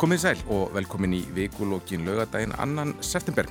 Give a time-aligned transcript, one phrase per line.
[0.00, 3.44] Komið sæl og velkomin í vikulókin lögadaginn annan september.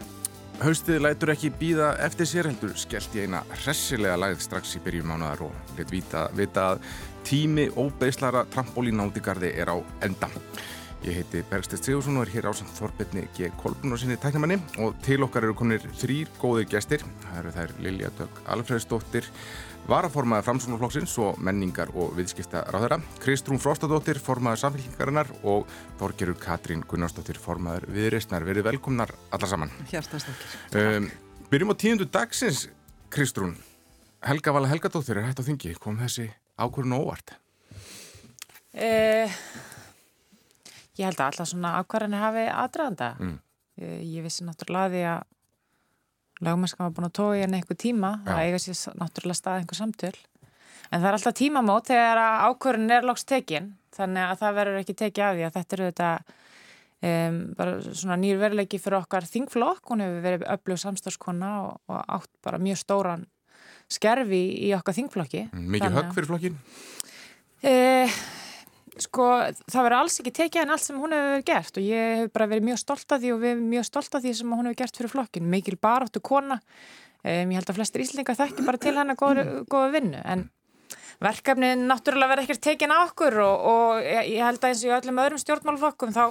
[0.63, 5.11] Haustið lætur ekki býða eftir sér heldur skellt í eina hressilega lagð strax í byrjum
[5.11, 6.81] mánuðar og let vita, að
[7.29, 10.31] tími óbeislara trampolínátigarði er á enda.
[11.05, 13.53] Ég heiti Bergstedt Sigursson og er hér á samt Þorbirni G.
[13.61, 17.05] Kolbun og sinni tæknamanni og til okkar eru kominir þrýr góðir gestir.
[17.27, 19.29] Það eru þær Lilja Dögg Alfredsdóttir,
[19.89, 27.39] varaformaður framsónaflokksins og menningar og viðskipta ráðara, Kristrún Frostadóttir, formaður samfélkingarinnar og Þorgerur Katrín Gunnarsdóttir,
[27.41, 28.45] formaður viðreistnar.
[28.45, 29.73] Verið velkomnar alla saman.
[29.89, 30.53] Hjartastokkir.
[30.77, 31.09] Um,
[31.49, 32.67] byrjum á tíundu dagsins,
[33.13, 33.55] Kristrún.
[34.25, 35.73] Helga Vala Helgadóttir er hægt á þingi.
[35.81, 36.27] Kom þessi
[36.59, 37.33] ákvörðun óvart?
[38.73, 39.41] Eh,
[40.99, 43.11] ég held að alltaf svona ákvarðanir hafi aðdraðanda.
[43.17, 43.35] Mm.
[43.81, 45.27] Ég, ég vissi náttúrulega því að
[46.45, 48.11] lagmennska var búin að í henni einhver tíma.
[48.23, 48.31] Já.
[48.31, 50.15] Það eiga sér náttúrulega stað einhver samtöl.
[50.89, 53.73] En það er alltaf tímamót þegar að ákvarðin er loks tekin.
[53.95, 56.11] Þannig að það verður ekki tekið af því að þetta eru þetta
[57.09, 59.83] um, bara svona nýr veruleiki fyrir okkar þingflokk.
[59.91, 63.27] Hún hefur verið öflug samstagskona og, og átt bara mjög stóran
[63.89, 65.47] skerfi í okkar þingflokki.
[65.53, 66.59] Mikið högg fyrir flokkin?
[67.65, 68.19] Eh,
[69.03, 69.27] sko,
[69.69, 72.49] það verður alls ekki tekið en allt sem hún hefur gert og ég hef bara
[72.51, 74.79] verið mjög stolt af því og við erum mjög stolt af því sem hún hefur
[74.83, 75.49] gert fyrir flokkin.
[75.49, 76.59] Mikil baráttu kona,
[77.23, 80.47] um, ég held að flestir íslendingar þekki bara til hennar góða, góða vinnu en
[81.19, 84.95] verkefnin náttúrulega verður ekkert tekin á okkur og, og ég held að eins og í
[84.99, 86.23] öllum öðrum stjórnmálflokkum þá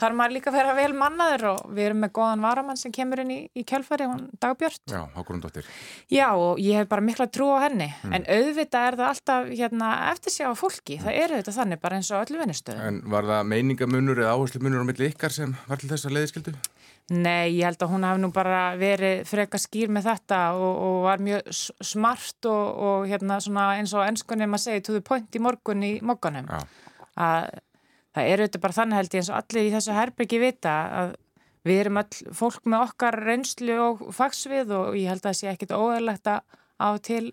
[0.00, 3.22] þarf maður líka að vera vel mannaður og við erum með góðan varamann sem kemur
[3.24, 4.82] inn í, í kjölfari, hún Dagbjörn.
[4.92, 5.68] Já, Hákorundóttir.
[6.12, 9.92] Já og ég hef bara mikla trú á henni en auðvitað er það alltaf hérna,
[10.12, 12.86] eftir sjá fólki, það er auðvitað þannig bara eins og öllu vinnustöðum.
[12.86, 16.18] En var það meiningamunur eða áherslu munur á milli ykkar sem var til þess að
[16.18, 16.56] leiðiskildu?
[17.06, 20.96] Nei, ég held að hún hafi nú bara verið freka skýr með þetta og, og
[21.04, 21.52] var mjög
[21.86, 23.38] smart og, og hérna
[23.76, 26.64] eins og ennskunni maður segi the point í morgun í mokkanum Já.
[27.14, 27.46] að
[28.16, 31.14] það er auðvitað bara þannig held ég eins og allir í þessu herbyggi vita að
[31.66, 35.50] við erum all fólk með okkar reynslu og fagsvið og ég held að það sé
[35.52, 37.24] ekkit óæðilegt að á til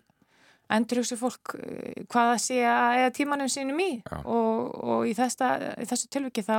[0.74, 3.92] endurhugsi fólk eh, hvað það sé að eða tímanum sínum í.
[4.24, 5.52] Og, og í, þesta,
[5.84, 6.58] í þessu tilviki þá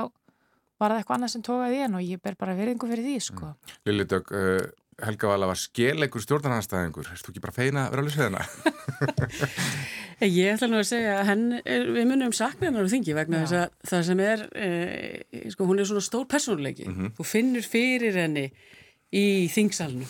[0.80, 3.16] var það eitthvað annað sem tókaði í hann og ég ber bara veriðingu fyrir því
[3.22, 3.50] sko.
[3.88, 4.64] Lilli Dögg, uh,
[5.02, 7.08] Helga Vala var skeleikur stjórnarnanstæðingur.
[7.14, 8.42] Erstu ekki bara feina að vera alveg sveðina?
[10.24, 13.56] Ég ætla nú að segja að henn, við munum sakna hennar á þingi vegna þess
[13.58, 14.68] að það sem er, e,
[15.52, 16.86] sko hún er svona stór persónuleiki.
[17.18, 18.46] Þú finnur fyrir henni
[19.14, 20.06] í þingsalnu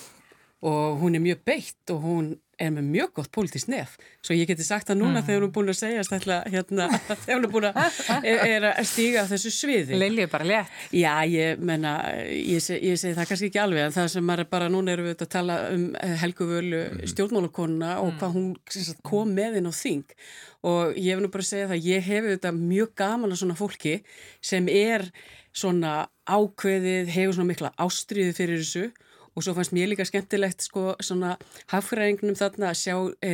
[0.65, 3.97] og hún er mjög beitt og hún er með mjög gott pólitískt nef.
[4.25, 6.87] Svo ég geti sagt það núna þegar hún er búin að segja stætla, hérna,
[7.25, 9.99] þegar hún er búin að, er, er að stíga þessu sviði.
[10.01, 10.79] Lilju bara létt.
[10.95, 11.95] Já, ég menna,
[12.31, 14.95] ég, seg, ég segi það kannski ekki alveg en það sem maður er bara, núna
[14.95, 16.83] erum við að tala um eh, Helgu Völu
[17.13, 20.19] stjórnmálakonuna og hvað hún sagt, kom með inn á þing
[20.65, 23.99] og ég hef nú bara segja það, ég hef auðvitað mjög gaman að svona fólki
[24.45, 25.11] sem er
[25.55, 28.87] svona ákveðið, hefur svona mikla ástriðu fyrir þessu
[29.35, 31.35] og svo fannst mér líka skemmtilegt sko svona
[31.73, 33.33] hafðfræðingnum þarna að sjá e,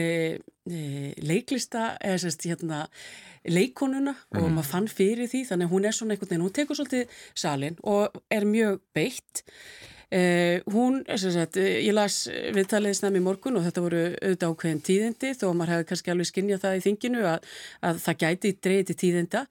[0.71, 0.81] e,
[1.21, 2.87] leiklista eða sérst hérna
[3.49, 5.45] leikonuna og maður fann fyrir því.
[5.49, 9.45] Þannig að hún er svona einhvern veginn, hún tekur svolítið salin og er mjög beitt.
[10.11, 14.81] Uh, hún, sagt, eh, ég las viðtalið snemmi í morgun og þetta voru auðvitað ákveðin
[14.89, 17.47] tíðindi þó að maður hefði kannski alveg skinnjað það í þinginu að,
[17.87, 19.45] að það gæti dreigði til tíðinda.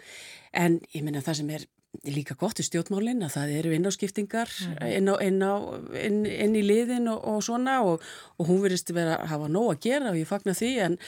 [0.52, 1.64] En ég minna það sem er
[2.06, 4.52] líka gott í stjórnmálinn að það eru innáskiptingar
[4.86, 5.56] inn, á, inn, á,
[5.98, 8.06] inn, inn í liðin og, og svona og,
[8.38, 11.00] og hún verðist vera að hafa nóg að gera og ég fagna því en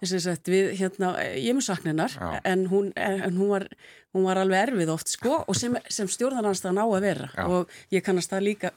[0.00, 3.66] sem sagt, við, hérna, ég mun sakna hennar en, hún, en hún, var,
[4.14, 7.44] hún var alveg erfið oft sko og sem, sem stjórnarnanstæðan á að vera Já.
[7.46, 8.72] og ég kannast það líka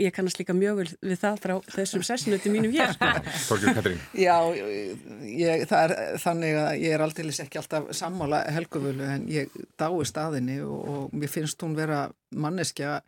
[0.00, 3.58] ég kannast líka mjög vel við það frá þessum sessinuti mínum hér sko.
[4.26, 4.36] Já,
[5.24, 5.94] ég, það er
[6.24, 11.14] þannig að ég er aldrei ekki alltaf sammála helguvölu en ég dái staðinni og, og
[11.16, 12.04] mér finnst hún vera
[12.34, 12.98] manneskja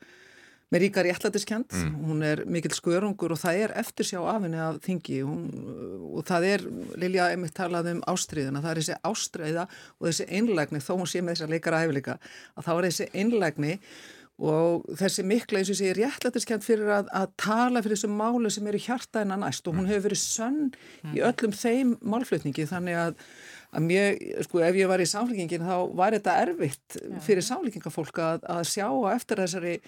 [0.74, 1.70] með ríka réttlætiskend,
[2.08, 5.20] hún er mikill skörungur og það er eftirsjá af henni af þingi.
[5.22, 5.46] Hún,
[6.16, 6.66] og það er,
[6.98, 9.66] Lilja einmitt talað um ástriðina, það er þessi ástriða
[10.00, 12.18] og þessi einlægni, þó hún sé með þessa leikara hæfileika,
[12.58, 13.76] að þá er þessi einlægni
[14.36, 18.66] og þessi mikla, eins og sé, réttlætiskend fyrir að, að tala fyrir þessum málu sem
[18.68, 19.64] eru hjarta hennar næst.
[19.64, 20.58] Og hún hefur verið sönn
[21.14, 22.66] í öllum þeim málflutningi.
[22.68, 23.22] Þannig að,
[23.72, 28.44] að mér, sko, ef ég var í samfélkingin þá var þetta erfitt fyrir samfélkingafólk að,
[28.58, 29.78] að sjá eftir þessari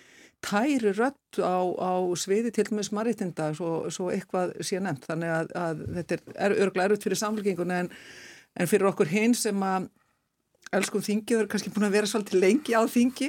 [0.44, 5.54] tæri rött á, á sviði til dæmis maritinda svo, svo eitthvað sé nefnt þannig að,
[5.58, 7.90] að þetta er, örglega erfitt fyrir samfélkingun en,
[8.58, 9.88] en fyrir okkur hinn sem að
[10.74, 13.28] elskum þingi og eru kannski búin að vera svolítið lengi á þingi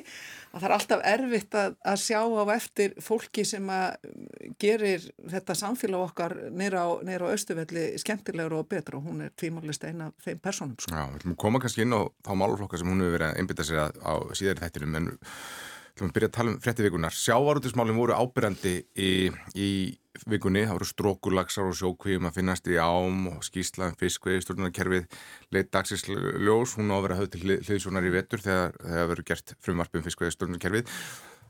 [0.49, 4.09] að það er alltaf erfitt að, að sjá á eftir fólki sem að
[4.61, 9.85] gerir þetta samfélag okkar neyra á, á Östuvelli skemmtilegur og betra og hún er tvímálist
[9.85, 10.75] eina þeim personum.
[10.81, 10.95] Sko.
[10.95, 13.93] Já, við koma kannski inn á þá málflokka sem hún hefur verið að einbita sér
[14.01, 15.11] á síðari þættinum en
[15.99, 17.15] ætlum að byrja að tala um frettivíkunar.
[17.15, 19.11] Sjávarútismálinn voru ábyrjandi í,
[19.59, 19.69] í
[20.31, 25.19] vikunni, það voru strókulagsar og sjókvíum að finnast í ám og skýslaðum fiskvegi, stjórnarkerfið
[25.55, 29.27] leitt dagsins ljós, hún á að vera höfð til hliðsónar í vetur þegar það verður
[29.31, 30.95] gert frumvarpum fiskvegi stjórnarkerfið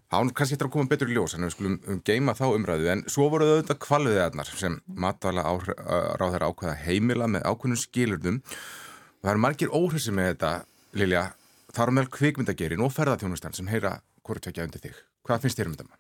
[0.10, 2.46] Það var kannski eftir að koma betur í ljós en við skulum um geima þá
[2.48, 2.88] umræðu.
[2.90, 8.40] En svo voru þau auðvitað kvalviðeðnar sem matvala ráð þeirra ákveða heimila með ákveðnum skilurdum
[8.40, 10.52] og það eru margir óhrissi með þetta
[10.98, 11.22] Lilja,
[11.70, 14.00] það eru meðal kvikmyndagerin og ferðarþjónustan sem heyra
[14.30, 15.04] hvort tvekja undir þig.
[15.26, 16.00] Hvað finnst þér um þetta?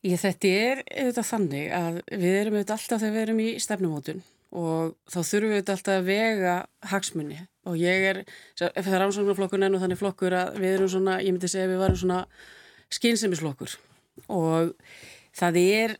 [0.00, 4.22] Ég þetta er auðvitað þannig að við erum auðvitað alltaf þegar við erum í stefnumótun
[4.50, 6.54] og þá þurfum við auðvitað alltaf að vega
[6.90, 8.20] hagsmunni og ég er,
[8.56, 11.74] það er ánsagnarflokkun enn og þannig flokkur að við erum svona, ég myndi segja að
[11.74, 12.22] við varum svona
[12.96, 13.76] skynsefnisflokkur
[14.32, 14.72] og
[15.36, 15.94] það er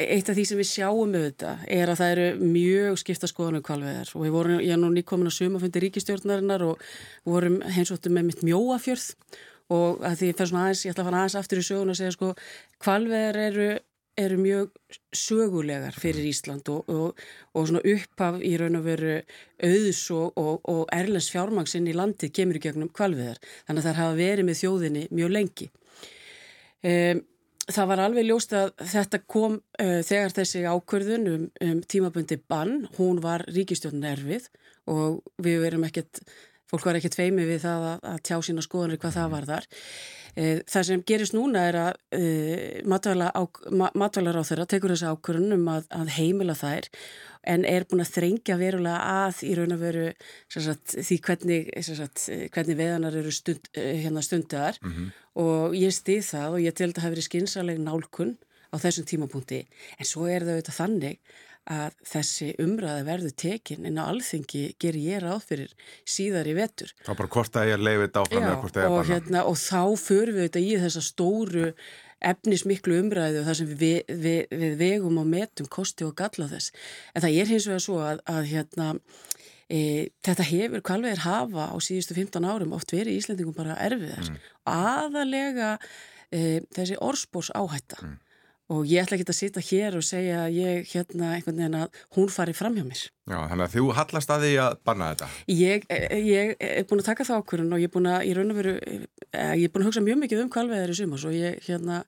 [0.00, 4.14] eitt af því sem við sjáum auðvitað er að það eru mjög skipta skoðanum kvalveðar
[4.14, 6.86] og vorum, ég er nú nýkomin að suma fundi ríkistjórnarinnar og
[7.28, 9.12] vorum heimsóttum með mitt mjóafjörð
[9.72, 11.98] og að því fer svona aðeins, ég ætla að fara aðeins aftur í sögun og
[11.98, 12.30] segja sko,
[12.84, 13.68] kvalveðar eru,
[14.20, 17.22] eru mjög sögulegar fyrir Ísland og, og,
[17.56, 19.18] og svona upphaf í raun og veru
[19.64, 20.40] auðs og,
[20.70, 24.60] og erlens fjármangsinn í landið kemur í gegnum kvalveðar þannig að það hafa verið með
[24.62, 25.70] þjóðinni mjög lengi.
[26.84, 27.24] Um,
[27.64, 32.82] Það var alveg ljóst að þetta kom uh, þegar þessi ákvörðun um, um tímabundi bann,
[32.98, 34.50] hún var ríkistjórn nervið
[34.92, 36.20] og við verum ekkert
[36.70, 39.68] fólk var ekkert feimi við það að, að tjá sína skoðanir hvað það var þar.
[40.34, 42.22] Eh, það sem gerist núna er að e,
[42.90, 46.88] matvælar á þeirra tekur þessi ákvörðun um að, að heimila þær
[47.54, 50.08] en er búin að þrengja verulega að í raun og veru
[50.50, 55.12] sagt, því hvernig, sagt, hvernig veðanar eru stund, eh, hérna stundar mm -hmm.
[55.44, 58.36] og ég stið það og ég til að það hefur verið skinsaleg nálkun
[58.74, 59.60] á þessum tímapunkti
[59.98, 61.18] en svo er það auðvitað þannig
[61.70, 65.74] að þessi umræði verður tekin en á alþengi ger ég ráð fyrir
[66.04, 66.92] síðar í vetur.
[67.06, 69.12] Þá bara hvort að ég er leifit áfram eða hvort að ég er banna.
[69.12, 71.70] Hérna, og þá förum við þetta í þessa stóru
[72.24, 76.74] efnismiklu umræðu og það sem við, við, við vegum og metum kosti og galla þess.
[77.12, 78.90] En það er hins vegar svo að, að hérna,
[79.68, 79.80] e,
[80.24, 84.28] þetta hefur kvalvegir hafa á síðustu 15 árum oft verið í Íslandingum bara erfiðar.
[84.28, 84.52] Mm.
[84.72, 85.72] Aðalega
[86.28, 88.04] e, þessi orspós áhætta.
[88.04, 88.20] Mm
[88.72, 91.98] og ég ætla ekki að sita hér og segja að ég hérna einhvern veginn að
[92.16, 93.02] hún fari fram hjá mér.
[93.28, 95.28] Já, þannig að þú hallast að því að banna þetta.
[95.52, 95.86] Ég,
[96.24, 98.58] ég er búin að taka það ákvörðun og ég er búin að, í raun og
[98.60, 101.60] veru, eh, ég er búin að hugsa mjög mikið um kvalveðar í sumas og ég
[101.68, 102.00] hérna,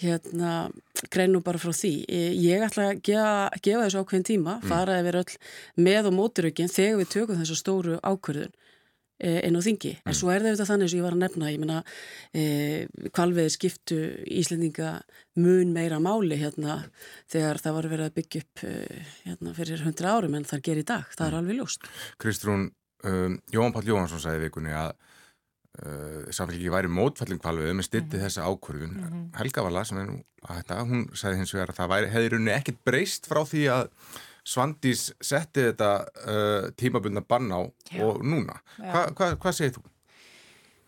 [0.00, 0.56] hérna,
[1.12, 1.94] greinu bara frá því.
[2.40, 4.68] Ég ætla að gefa, gefa þessu ákveðin tíma, mm.
[4.72, 5.38] fara yfir öll
[5.84, 8.56] með og móturökin þegar við tökum þessu stóru ákvörðun
[9.22, 10.16] einn á þingi, en mm.
[10.18, 11.80] svo er það auðvitað þannig sem ég var að nefna, ég menna
[12.34, 12.44] e,
[13.14, 14.90] kvalveði skiptu Íslendinga
[15.38, 16.80] mun meira máli hérna
[17.30, 18.74] þegar það var verið að byggja upp e,
[19.22, 21.40] hérna fyrir hundra árum en það ger í dag, það er mm.
[21.44, 21.88] alveg ljóst
[22.24, 22.68] Kristrún,
[23.06, 24.92] um, Jón Pál Jóhansson sagði vikunni að
[25.78, 28.26] uh, samfélgi væri mótfallin kvalveði með stytti mm.
[28.26, 29.24] þessa ákvörðun mm -hmm.
[29.38, 32.32] Helga Vala, sem er nú að þetta, hún sagði hins vegar að það væri, hefði
[32.34, 33.90] runni ekkit breyst frá því að
[34.44, 38.02] Svandís setti þetta uh, tímabundna bann á Já.
[38.04, 38.58] og núna.
[38.76, 39.84] Hva, hva, hvað segir þú?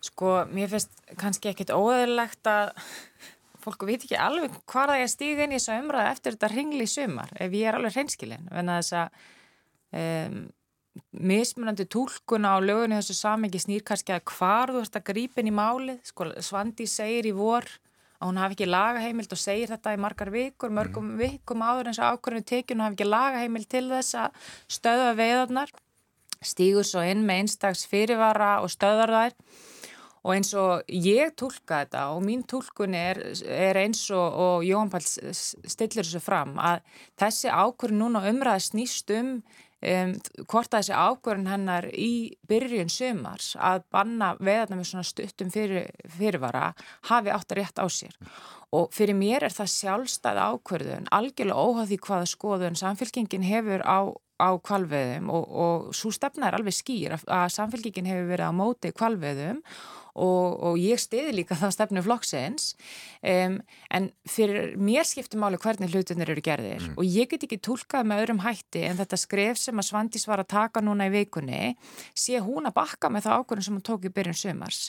[0.05, 2.75] Sko, mér finnst kannski ekkit óæðilegt að
[3.65, 6.91] fólku veit ekki alveg hvað það er stíð inn í þessu umræðu eftir þetta ringli
[6.91, 9.25] sumar, ef ég er alveg hreinskilin, en að þess að
[10.03, 10.39] um,
[11.33, 15.57] mismunandi tólkuna á lögunni þessu samengi snýr kannski að hvar þú ert að grípin í
[15.57, 17.67] málið, sko, Svandís segir í vor
[18.17, 21.23] að hún hafi ekki lagaheimild og segir þetta í margar vikur, mörgum mm.
[21.23, 25.73] vikum áður eins og ákvörðinu tekið, hún hafi ekki lagaheimild til þess að stöða veiðarnar,
[26.41, 29.41] stígur svo inn með einstags fyrirvara og stöðar þær
[30.27, 34.91] og eins og ég tólka þetta og mín tólkun er, er eins og, og Jóhann
[34.91, 36.83] Pál stillir þessu fram að
[37.21, 39.37] þessi ákvörðin núna umræða snýst um
[39.87, 40.17] Um,
[40.51, 45.93] hvort að þessi ákvörðin hennar í byrjun sömars að banna veðarna með svona stuttum fyrir,
[46.11, 46.73] fyrirvara
[47.07, 48.17] hafi átt að rétt á sér.
[48.75, 54.11] Og fyrir mér er það sjálfstæð ákvörðun algjörlega óhað því hvaða skoðun samfélkingin hefur á,
[54.43, 58.59] á kvalveðum og, og svo stefna er alveg skýr að, að samfélkingin hefur verið á
[58.59, 59.63] móti kvalveðum
[60.17, 62.73] og, og ég stiði líka það stefnu flokksins
[63.21, 63.59] um,
[63.95, 66.97] en fyrir mér skiptir máli hvernig hlutunir eru gerðir mm.
[66.97, 70.43] og ég get ekki tólkað með öðrum hætti en þetta skref sem að Svandís var
[70.43, 71.77] að taka núna í vikunni
[72.17, 74.81] sé hún að bakka með það ákvörðin sem hún tók í byrjun sumars.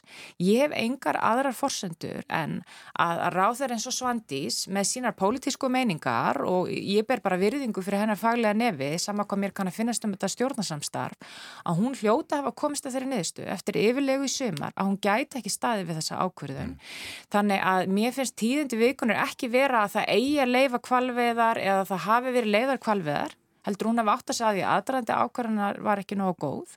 [0.41, 2.59] Ég hef engar aðrar forsendur en
[2.93, 7.83] að, að ráður eins og Svandís með sínar pólitísku meiningar og ég ber bara virðingu
[7.85, 11.97] fyrir hennar faglega nefi sama hvað mér kann að finnast um þetta stjórnarsamstarf að hún
[11.97, 15.87] hljóta hafa komist að þeirri niðurstu eftir yfirlegu í sumar að hún gæti ekki staði
[15.89, 16.71] við þessa ákvörðun.
[16.77, 16.93] Mm.
[17.35, 21.85] Þannig að mér finnst tíðindi vikunir ekki vera að það eigi að leifa kvalveðar eða
[21.91, 26.03] það hafi verið leiðar kvalveðar heldur hún að vátta sig að því aðdraðandi ákvarðanar var
[26.03, 26.75] ekki nógu góð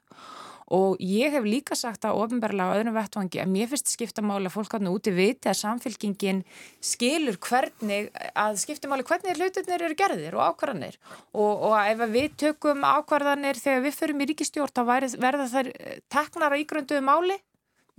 [0.70, 4.54] og ég hef líka sagt að ofinbarlega á öðrum vettvangi að mér finnst skiptamáli að
[4.54, 6.44] fólk áttu úti viti að samfélkingin
[6.92, 10.98] skilur hvernig að skiptamáli hvernig hlutinir eru gerðir og ákvarðanir
[11.34, 14.82] og, og ef við tökum ákvarðanir þegar við förum í ríkistjórn þá
[15.18, 15.72] verða þær
[16.14, 17.40] teknar á ígrönduðu máli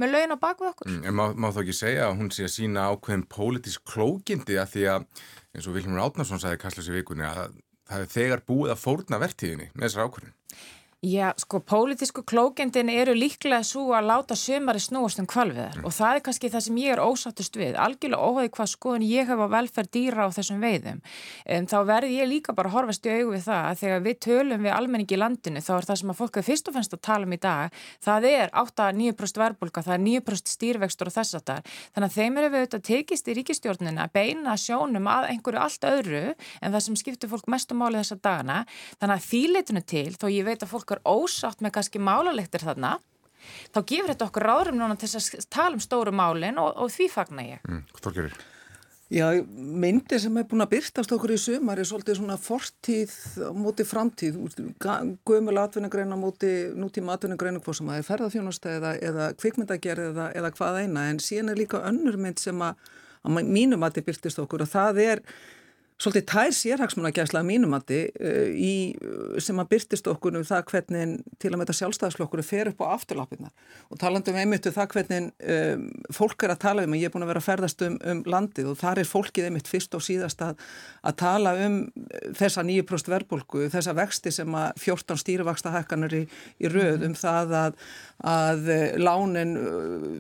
[0.02, 0.90] með lögin á baku okkur.
[0.90, 4.58] Mm, en má, má þá ekki segja að hún sé að sína ákveðin pólitísk klókindi
[4.62, 5.08] að því að
[5.52, 7.58] eins og Vilhelmur Átnarsson sagði Kastljós í vikunni að
[7.92, 10.36] það er þegar búið að fórna vertíðinni með þessar ákvörðin.
[11.02, 15.86] Já, sko, pólitísku klókendin eru líklega svo að láta sömari snúast um kvalviðar mm.
[15.90, 19.32] og það er kannski það sem ég er ósattust við, algjörlega óhauði hvað skoðun ég
[19.32, 21.00] hef á velferð dýra á þessum veiðum.
[21.50, 24.20] Um, þá verði ég líka bara að horfast í augu við það að þegar við
[24.28, 26.94] tölum við almenningi í landinu þá er það sem að fólk er fyrst og fennst
[26.94, 31.40] að tala um í dag, það er 8-9% verbulga, það er 9% stýrvextur og þess
[31.40, 31.74] að það.
[31.98, 35.90] Þannig að þeim eru við auðvitað tekist í ríkistjórnina að beina sjónum að einhverju allt
[35.96, 36.24] öðru
[36.62, 38.62] en það sem skiptur fólk mestum máli þessa dagana.
[39.02, 42.64] Þannig að þýleitinu til, þó ég veit að fólk fólk er ósátt með kannski málalektir
[42.66, 43.00] þarna
[43.74, 47.08] þá gefur þetta okkur ráðrum núna til að tala um stóru málin og, og því
[47.10, 47.62] fagnar ég.
[47.68, 48.42] Mm, hvað gerir?
[49.12, 53.16] Já, myndi sem er búin að byrtast okkur í sumar er svolítið svona fortíð
[53.60, 54.38] mútið framtíð,
[55.28, 60.54] gömul atvinnugreina mútið nútíma atvinnugreina hvað sem að er ferðarþjónusta eða, eða kvikmyndagerð eða, eða
[60.56, 62.80] hvað eina en síðan er líka önnur mynd sem að,
[63.28, 65.26] að mínum að þið byrtist okkur og það er
[66.02, 68.94] svolítið tær sérhagsmunagæsla mínumatti eh,
[69.42, 72.94] sem að byrtist okkur um það hvernig til að með þetta sjálfstæðaslokkur fer upp á
[72.96, 73.52] afturlappina
[73.92, 77.14] og talandum einmitt um það hvernig um, fólk er að tala um og ég er
[77.14, 80.06] búin að vera að ferðast um, um landið og þar er fólkið einmitt fyrst og
[80.06, 80.66] síðast að,
[81.06, 81.78] að tala um
[82.40, 86.24] þessa 9% verðbólku, þessa vexti sem að 14 stýrivaksta hækkanur í,
[86.62, 87.80] í röð um það að,
[88.22, 88.68] að
[89.02, 89.56] lánin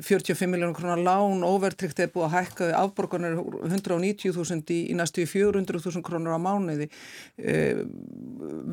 [0.01, 6.01] 45 miljónur krónar lán overtrykt er búið að hækka afborgarnir 190.000 í, í næstu 400.000
[6.05, 6.89] krónur á mánuði.
[7.37, 7.83] Eh,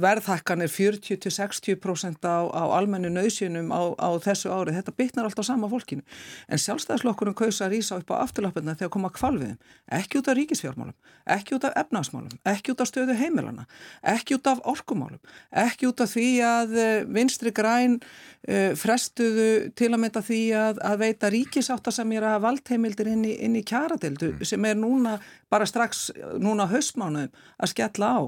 [0.01, 4.77] verðhækkanir 40-60% á, á almennu nöðsynum á, á þessu ári.
[4.79, 6.07] Þetta bytnar alltaf sama fólkinu.
[6.49, 9.61] En sjálfstæðslokkurinn kausa að rýsa upp á afturlappina þegar koma kvalviðum,
[10.01, 10.97] ekki út af ríkisfjármálum
[11.29, 13.67] ekki út af efnagsmálum, ekki út af stöðu heimilana,
[14.15, 15.21] ekki út af orkumálum
[15.53, 18.73] ekki út af því að eh, vinstri græn uh,
[19.19, 23.35] frestuðu til að mynda því að, að veita ríkisáta sem er að valdheimildir inn í,
[23.45, 24.47] inn í kjaradeldu mm.
[24.47, 25.19] sem er núna
[25.51, 28.21] bara strax núna höstmánuðum að skella á.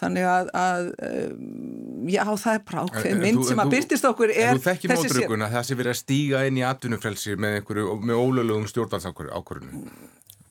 [0.00, 4.60] Þannig að, að um, já það er prákveð mynd sem að byrtist okkur er en
[4.60, 7.62] þú þekki mótruguna það sem verið að stíga inn í atvinnufrelsi með,
[8.02, 9.88] með ólöglegum stjórnvaldsákvörðun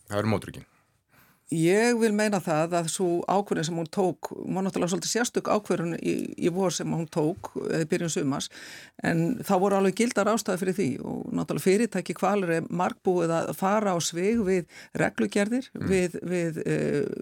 [0.10, 0.72] það er mótrugin
[1.54, 5.50] Ég vil meina það að svo ákverðin sem hún tók, hún var náttúrulega svolítið sérstök
[5.54, 8.48] ákverðin í, í vor sem hún tók eða byrjun sumas,
[9.06, 13.52] en þá voru alveg gildar ástæði fyrir því og náttúrulega fyrirtæki kvalur er markbúið að
[13.60, 14.66] fara á svig við
[14.98, 15.86] reglugerðir, mm.
[15.92, 16.80] við, við e,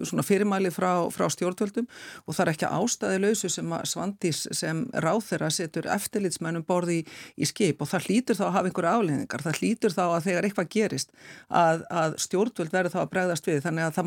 [0.08, 1.84] svona fyrirmæli frá, frá stjórnvöldum
[2.24, 7.04] og það er ekki ástæði lausu sem að Svandís sem ráþeira setur eftirlitsmennum borði í,
[7.36, 10.48] í skip og það hlýtur þá að hafa einhverja aflegningar, það hlýtur þá að þegar
[10.48, 11.12] eitthvað gerist
[11.52, 12.18] að, að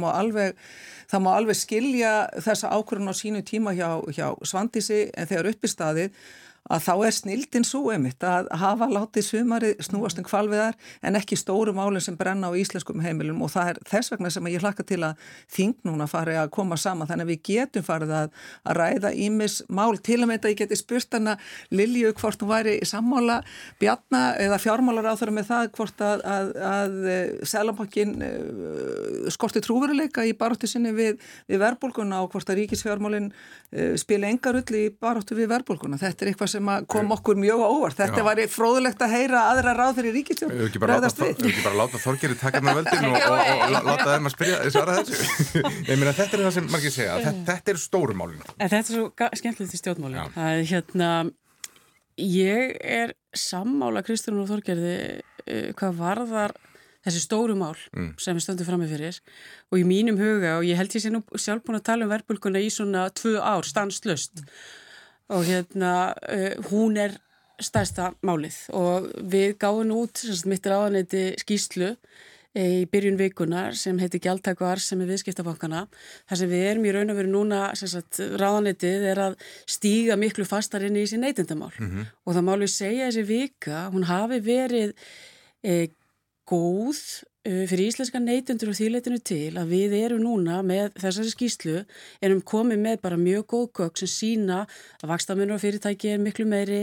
[0.08, 0.58] má alveg,
[1.12, 5.72] það má alveg skilja þessa ákvörðun á sínu tíma hjá, hjá Svandísi en þegar uppi
[5.72, 6.28] staðið
[6.68, 11.38] að þá er snildin svo emitt að hafa látið sumari snúast um kvalviðar en ekki
[11.40, 14.86] stóru málinn sem brenna á íslenskum heimilum og það er þess vegna sem ég hlakka
[14.88, 18.32] til að þing núna fari að koma saman þannig að við getum farið að,
[18.68, 21.38] að ræða ímis mál til að með þetta ég geti spurt hana
[21.74, 23.40] Lilju hvort hún væri í sammála
[23.82, 29.62] bjarna eða fjármálar á þeirra með það hvort að, að, að eh, Sælampakkin uh, skorti
[29.64, 34.88] trúveruleika í baróttu sinni við, við verbulguna og hvort að ríkisfjármálinn uh, spila engarull í
[34.94, 36.00] baróttu við verbulguna.
[36.02, 37.98] Þetta er eitthvað sem kom okkur mjög óvart.
[37.98, 40.52] Þetta var fróðulegt að heyra aðra ráð fyrir ríkistjón.
[40.52, 44.30] Við hefum ekki bara láta Þorgeri taka með veldin og, og, og, og láta þeim
[44.30, 45.18] að spyrja svara þessu.
[45.90, 47.18] Ég meina þetta er það sem margir segja.
[47.26, 48.48] Þetta, þetta er stórumálinn.
[48.54, 49.10] Þetta er svo
[49.42, 50.32] skemmtilegt í stjórnmálinn.
[50.38, 51.12] Það er hérna,
[52.24, 56.58] ég er sammála Kristján og Þorgeri uh, hvað varðar
[57.08, 58.18] þessi stóru mál mm.
[58.20, 59.22] sem við stöndum fram með fyrir
[59.72, 62.12] og í mínum huga og ég held ég sé nú sjálf búin að tala um
[62.12, 64.84] verbulguna í svona tvö ár, stanslust mm
[65.30, 67.18] og hérna uh, hún er
[67.58, 71.96] stærsta málið og við gáum út mittir áðaneyti skýslu
[72.58, 75.84] í byrjun vikunar sem heiti Gjaldtakvar sem er viðskiptabankana.
[76.30, 77.62] Það sem við erum í raun og veru núna,
[78.42, 79.38] ráðanitið er að
[79.70, 82.10] stíga miklu fastar inn í þessi neytindamál mm -hmm.
[82.26, 84.94] og það málu segja þessi vika, hún hafi verið
[85.64, 85.90] e,
[86.48, 87.02] góð
[87.48, 91.78] fyrir íslenska neytundur og þýrleitinu til að við erum núna með þessari skýslu
[92.24, 94.64] erum komið með bara mjög góð kökk sem sína
[95.02, 96.82] að vakstamunur og fyrirtæki er miklu meiri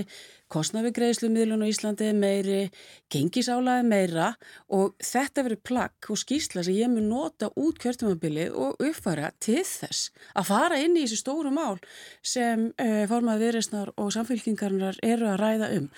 [0.55, 2.69] kostnaði greiðslumiðlun á Íslandi meiri,
[3.13, 4.31] gengisálaði meira
[4.73, 9.63] og þetta verið plagg og skýrsla sem ég mun nota út kjörtumabilið og uppfæra til
[9.67, 11.81] þess að fara inn í þessi stóru mál
[12.23, 15.89] sem uh, formaði viðreysnar og samfélkingarnar eru að ræða um.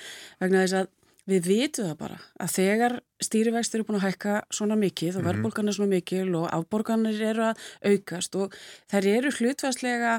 [0.40, 0.94] Vegna þess að
[1.26, 5.28] við vitum það bara að þegar stýrivægstur eru búin að hækka svona mikið og mhm.
[5.30, 8.56] verðbólgan er svona mikil og afborganir eru að aukast og
[8.92, 10.16] þær eru hlutværslega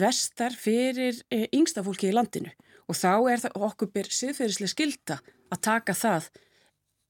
[0.00, 2.52] vestar fyrir eh, yngsta fólki í landinu
[2.86, 5.20] og þá er það okkur byr siðferðislega skilda
[5.52, 6.30] að taka það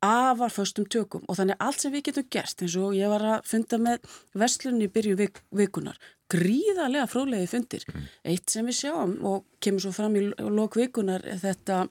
[0.07, 3.47] afar föstum tökum og þannig allt sem við getum gert eins og ég var að
[3.49, 5.99] funda með vestlunni í byrju vik vikunar
[6.33, 8.09] gríðarlega fróðlegi fundir mm.
[8.33, 11.87] eitt sem við sjáum og kemur svo fram í lok vikunar þetta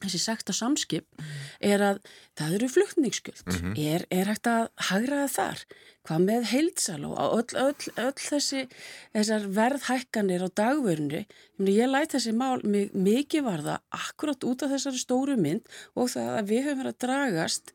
[0.00, 1.22] þessi sekta samskip
[1.60, 2.00] er að
[2.38, 3.78] það eru fluktningsskjöld mm -hmm.
[3.94, 5.64] er, er hægt að hagraða þar?
[6.08, 8.66] Hvað með heilsal og öll, öll, öll þessi
[9.12, 11.24] þessar verðhækkanir á dagverðinu
[11.68, 16.48] ég læt þessi mál mikið varða akkurat út af þessari stóru mynd og það að
[16.54, 17.74] við höfum verið að dragast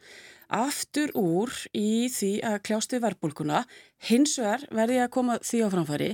[0.52, 3.64] aftur úr í því að kljástu verbulguna,
[4.06, 6.10] hins vegar verði að koma því á framfæri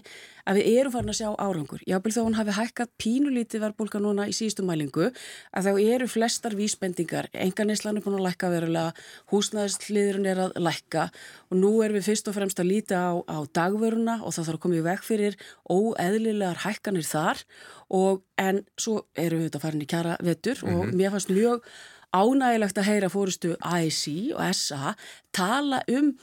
[0.49, 1.81] að við erum farin að sjá árangur.
[1.85, 5.11] Jábel þó hún hafi hækkat pínulítið verbulga núna í síðustu mælingu
[5.53, 8.95] að þá eru flestar vísbendingar, enganislan er búin að lækka verulega,
[9.33, 11.07] húsnæðisliðurinn er að lækka
[11.51, 14.57] og nú erum við fyrst og fremst að líta á, á dagvöruna og það þarf
[14.57, 17.45] að koma í veg fyrir óeðlilegar hækkanir þar
[17.91, 20.95] og en svo erum við þetta farin í kjara vettur og mm -hmm.
[20.97, 21.65] mér fannst mjög
[22.11, 24.95] ánægilegt að heyra fórustu AIC og SA
[25.31, 26.15] tala um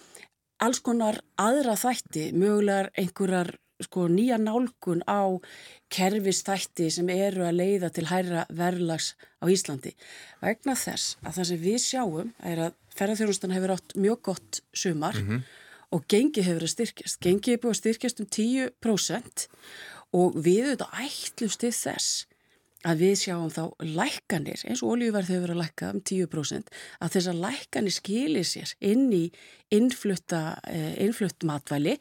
[0.64, 5.38] alls konar aðra þætti, mögulegar einhverjar sko nýja nálgun á
[5.94, 9.94] kerfistætti sem eru að leiða til hæra verðlags á Íslandi.
[10.42, 15.14] Vegna þess að það sem við sjáum er að ferðarþjónustan hefur átt mjög gott sumar
[15.14, 15.42] mm -hmm.
[15.94, 17.20] og gengi hefur að styrkjast.
[17.20, 19.46] Gengi hefur að styrkjast um 10%
[20.12, 22.26] og við auðvitað ætlumst til þess
[22.86, 27.14] að við sjáum þá lækkanir, eins og oljuverð hefur verið að lækka um 10%, að
[27.14, 29.24] þess að lækkanir skilir sér inn í
[29.74, 31.96] innflutta, eh, innflutt matvæli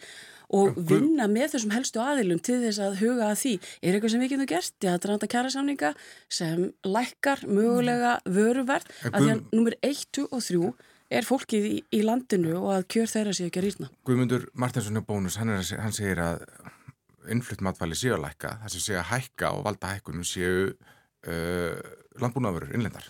[0.56, 3.54] og vinna með þessum helstu aðilum til þess að huga að því.
[3.82, 5.94] Er eitthvað sem við getum gert, ég að dranda kjærasamninga
[6.30, 10.72] sem lækkar mögulega vöruverð, að því að nummer 1, 2 og 3
[11.18, 13.92] er fólkið í, í landinu og að kjör þeirra séu ekki að rýrna.
[14.08, 16.44] Guðmundur Martinsson er bónus, hann, er, hann segir að
[17.34, 21.82] innflutt matvæli séu að lækka, það sem séu að hækka og valda hækkunum séu uh,
[22.22, 23.08] landbúnaðurur innlendar.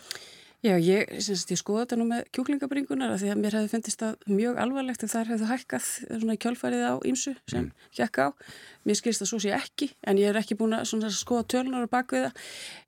[0.66, 4.32] Já, ég, ég skoða þetta nú með kjúklingabringunar að því að mér hefði fundist það
[4.34, 7.84] mjög alvarlegt ef þær hefðu hækkað svona í kjálfærið á ímsu sem mm.
[8.00, 8.30] hjekka á.
[8.90, 11.94] Mér skilst það svo sé ekki en ég er ekki búin að skoða tölunar á
[11.94, 12.32] bakviða.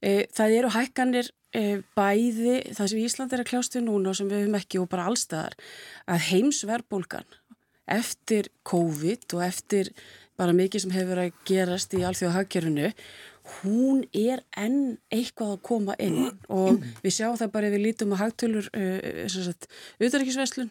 [0.01, 1.63] E, það eru hækkanir e,
[1.93, 4.89] bæði það sem Ísland er að kljást við núna og sem við hefum ekki og
[4.89, 5.59] bara allstaðar
[6.09, 7.37] að heimsverðbólgan
[7.89, 9.93] eftir COVID og eftir
[10.39, 12.93] bara mikið sem hefur að gerast í alþjóða hagkerfinu
[13.59, 16.29] hún er enn eitthvað að koma inn.
[16.53, 19.63] Og við sjáum það bara ef við lítum að hagtölur uh,
[19.99, 20.69] auðverkisveslun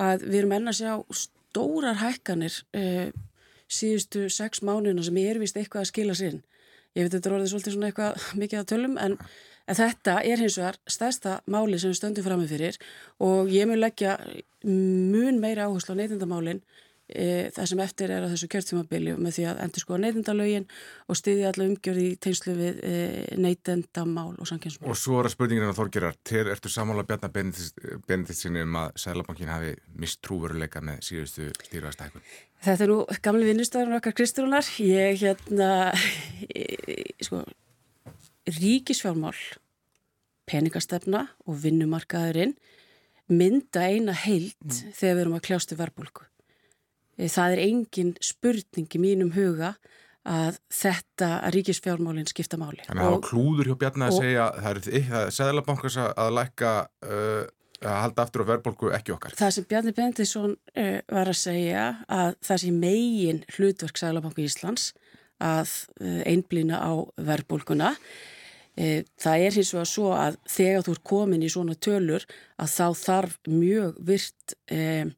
[0.00, 0.92] að við erum enn að sjá
[1.22, 3.08] stórar hækkanir uh,
[3.70, 6.42] síðustu sex mánuðina sem er vist eitthvað að skila sinn
[6.96, 9.16] ég veit þetta er orðið svolítið svona eitthvað mikið að tölum en,
[9.66, 12.78] en þetta er hins vegar stærsta máli sem við stöndum fram með fyrir.
[13.22, 14.16] Og ég mun leggja
[14.64, 16.62] mun meira áherslu á neytindamálinn
[17.54, 20.66] það sem eftir er að þessu kjörtímabili með því að endur skoða neytendalögin
[21.10, 22.92] og styðja allar umgjörði í tegnslu við e,
[23.40, 24.90] neytendamál og samkjæmsmál.
[24.92, 29.52] Og svo er að spurningin á Þorgerar, til ertu samála Bjarnar Benediktsson um að Sælabankin
[29.52, 32.26] hafi mist trúveruleika með síðustu stýrvæðstækun?
[32.60, 34.66] Þetta er nú gamli vinnustæðan okkar Kristrúnar.
[34.84, 35.70] Ég hérna,
[37.24, 37.44] sko,
[38.60, 39.36] ríkisfjármál,
[40.50, 42.56] peningastefna og vinnumarkaðurinn
[43.30, 44.92] mynda eina heilt mm.
[44.98, 46.26] þegar við erum að kljástu verbulgu.
[47.20, 49.74] Eh, það er engin spurning í mínum huga
[50.30, 52.82] að þetta að ríkisfjármálinn skipta máli.
[52.86, 56.72] Þannig að það var klúður hjá Bjarni að segja það er Sæðalabankars að lækka
[57.08, 57.44] uh,
[57.80, 59.36] að halda aftur á verðbólku ekki okkar.
[59.40, 64.90] Það sem Bjarni Bendisson uh, var að segja að það sé megin hlutverk Sæðalabanku Íslands
[65.40, 65.72] að
[66.04, 67.94] uh, einblýna á verðbólkuna
[69.20, 72.22] Það er hins vegar svo að þegar þú er komin í svona tölur
[72.60, 75.10] að þá þarf mjög virt eh,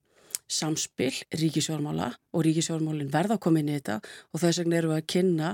[0.53, 5.01] samspill ríkisjórnmála og ríkisjórnmálinn verða að koma inn í þetta og þess vegna eru við
[5.01, 5.53] að kynna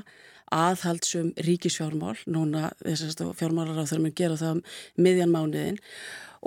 [0.55, 4.63] aðhaldsum ríkisfjármál, núna þessast fjármálar á þurfum að gera það um
[5.05, 5.81] miðjan mánuðin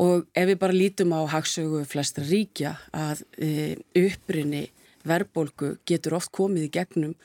[0.02, 4.70] og ef við bara lítum á hagsögu flestra ríkja að e, upprinni
[5.08, 7.16] verðbólgu getur oft komið í gegnum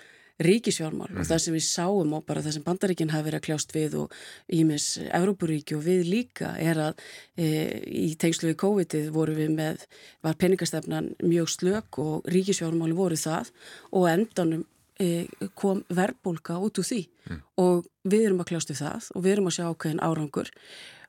[0.43, 1.21] ríkisfjármál mm.
[1.23, 3.97] og það sem við sáum og bara það sem bandaríkinn hafi verið að kljást við
[4.03, 4.17] og
[4.53, 7.05] ímis Európuríki og við líka er að
[7.41, 7.49] e,
[7.87, 9.87] í tengslu við COVID-ið voru við með,
[10.27, 13.53] var peningastefnan mjög slök og ríkisfjármáli voru það
[13.97, 14.67] og endanum
[15.01, 15.25] e,
[15.57, 17.41] kom verðbólka út úr því mm.
[17.65, 20.53] og við erum að kljást við það og við erum að sjá ákveðin árangur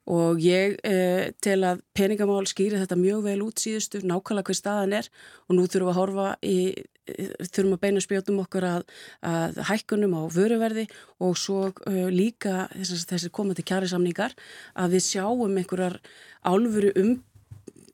[0.07, 4.95] og ég eh, tel að peningamál skýri þetta mjög vel út síðustu, nákvæmlega hver staðan
[5.01, 5.09] er
[5.47, 6.59] og nú þurfum við að horfa í,
[7.07, 8.83] þurfum að beina spjótum okkur að,
[9.25, 10.87] að hækkunum á vöruverði
[11.23, 14.35] og svo uh, líka þess, þessi komandi kjærisamningar
[14.75, 15.99] að við sjáum einhverjar
[16.43, 17.17] álfuru um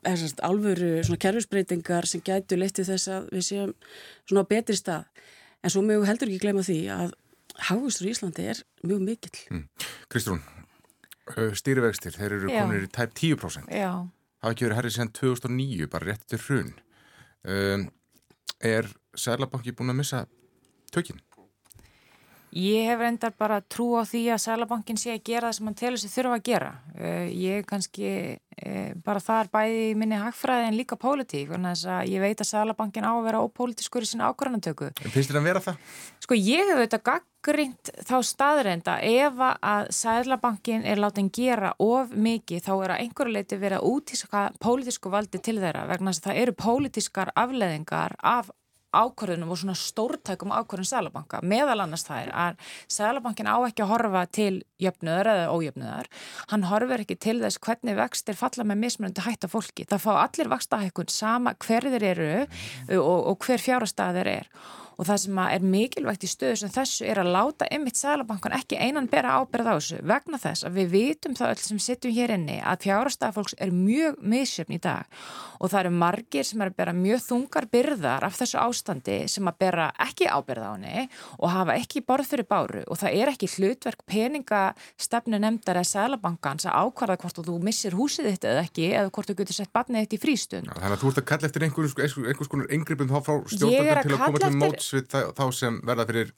[0.03, 3.69] Þessast, alvöru svona kerfisbreytingar sem gætu letið þess að við séum
[4.27, 5.05] svona á betri stað
[5.63, 7.13] en svo mjög heldur ekki gleyma því að
[7.69, 9.63] hafustur í Íslandi er mjög mikill mm.
[10.11, 10.41] Kristrún,
[11.57, 13.71] stýrivextir, þeir eru kominir í tæp 10%.
[13.71, 13.91] Já.
[14.03, 16.73] Það hafa ekki verið herrið sen 2009, bara rétt til hrun.
[17.43, 17.85] Um,
[18.59, 20.25] er Sælabanki búin að missa
[20.93, 21.21] tökinn?
[22.53, 25.77] Ég hef reyndar bara trú á því að Sælabankin sé að gera það sem hann
[25.79, 26.69] telur sér þurfa að gera.
[26.93, 31.49] Uh, ég kannski uh, bara það er bæði minni hagfræði en líka pólitík.
[31.49, 34.91] Ég veit að Sælabankin á að vera ópolítiskur í sinna ákvarðantöku.
[35.01, 35.99] Finnst þér að vera það?
[36.27, 42.13] Sko ég hef auðvitað gaggrínt þá staðreinda ef að Sælabankin er látið að gera of
[42.13, 46.29] mikið þá er að einhverju leiti vera útíska pólitísku valdi til þeirra vegna þess að
[46.29, 48.53] það eru pólitískar afleðingar af
[48.93, 51.41] ákvörðunum og svona stórtækum ákvörðun Sælabanka.
[51.41, 56.11] Meðal annars það er að Sælabankin á ekki að horfa til jöfnöðar eða ójöfnöðar.
[56.53, 59.87] Hann horfur ekki til þess hvernig vextir falla með mismunandi hætta fólki.
[59.89, 62.31] Það fá allir vakstahækkun sama hverðir eru
[62.99, 64.49] og, og hver fjárastæðir er
[64.97, 68.79] og það sem er mikilvægt í stöðu sem þessu er að láta ymitt Sælabankan ekki
[68.79, 72.35] einan bera ábyrð á þessu vegna þess að við vitum það öll sem sittum hér
[72.37, 75.05] inni að fjárastafólks er mjög misjöfn í dag
[75.59, 79.49] og það eru margir sem er að bera mjög þungar byrðar af þessu ástandi sem
[79.49, 81.05] að bera ekki ábyrð á henni
[81.39, 86.67] og hafa ekki borð fyrir báru og það er ekki hlutverk peningastefnu nefndar eða Sælabankans
[86.67, 90.05] að ákvarða hvort þú missir húsið þitt eða ekki eða hvort þú getur sett barnið
[90.05, 90.67] þitt í frístund.
[90.73, 92.67] Þannig að þú ert að kalla eftir einhvers, einhvers konar
[94.83, 96.31] þá móts við þá sem verða fyrir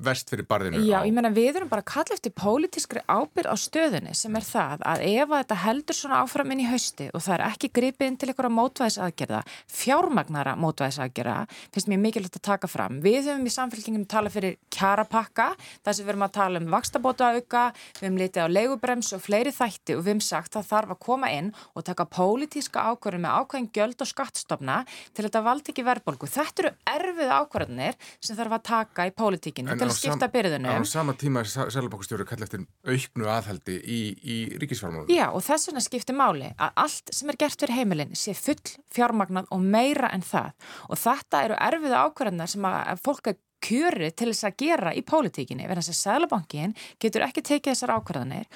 [0.00, 0.80] vest fyrir barðinu.
[0.86, 4.84] Já, ég menna við erum bara kalla eftir pólitískri ábyrð á stöðunni sem er það
[4.86, 8.06] að ef að þetta heldur svona áfram inn í hausti og það er ekki gripið
[8.06, 9.40] inn til einhverja mótvæðisaðgerða,
[9.80, 11.36] fjármagnara mótvæðisaðgerða,
[11.74, 13.00] finnst mér mikilvægt að taka fram.
[13.04, 15.50] Við höfum í samfélkingum talað fyrir kjarapakka,
[15.84, 17.66] það sem við erum að tala um vakstabóta auka,
[17.98, 21.02] við höfum litið á leigubrems og fleiri þætti og við höfum sagt að þarf að
[21.04, 24.80] koma inn og taka pólitíska ákvörðum með ákvæðin gjöld og skattstofna
[25.12, 26.30] til þetta valdi ekki verðbólgu.
[26.30, 27.34] Þetta eru erfið
[27.80, 30.70] ákvörðunir sem þarf að taka í pólitíkinu til að skipta byrðunum.
[30.70, 35.12] En á sama tíma er Sælabankastjóri kallið eftir auknu aðhaldi í, í ríkisfjármálunum.
[35.14, 38.60] Já og þess vegna skiptir máli að allt sem er gert fyrir heimilin sé full
[38.94, 40.52] fjármagnað og meira en það
[40.88, 45.02] og þetta eru erfiða ákvarðanar sem að fólk er kjöri til þess að gera í
[45.06, 48.46] pólitíkinni verðan þess að Sælabankin getur ekki tekið þessar ákvarðanir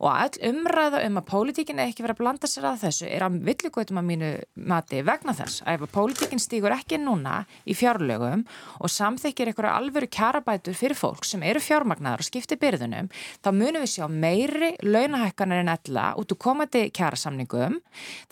[0.00, 3.38] og all umræða um að pólitíkinni ekki verið að blanda sér að þessu er að
[3.48, 4.30] villigautum að mínu
[4.72, 8.44] mati vegna þess að ef að pólitíkin stýgur ekki núna í fjárlögum
[8.80, 13.10] og samþykir einhverja alvöru kjarabætur fyrir fólk sem eru fjármagnar og skiptir byrðunum
[13.44, 17.80] þá munum við sjá meiri launahækkanar en ella út úr komandi kjarasamningum.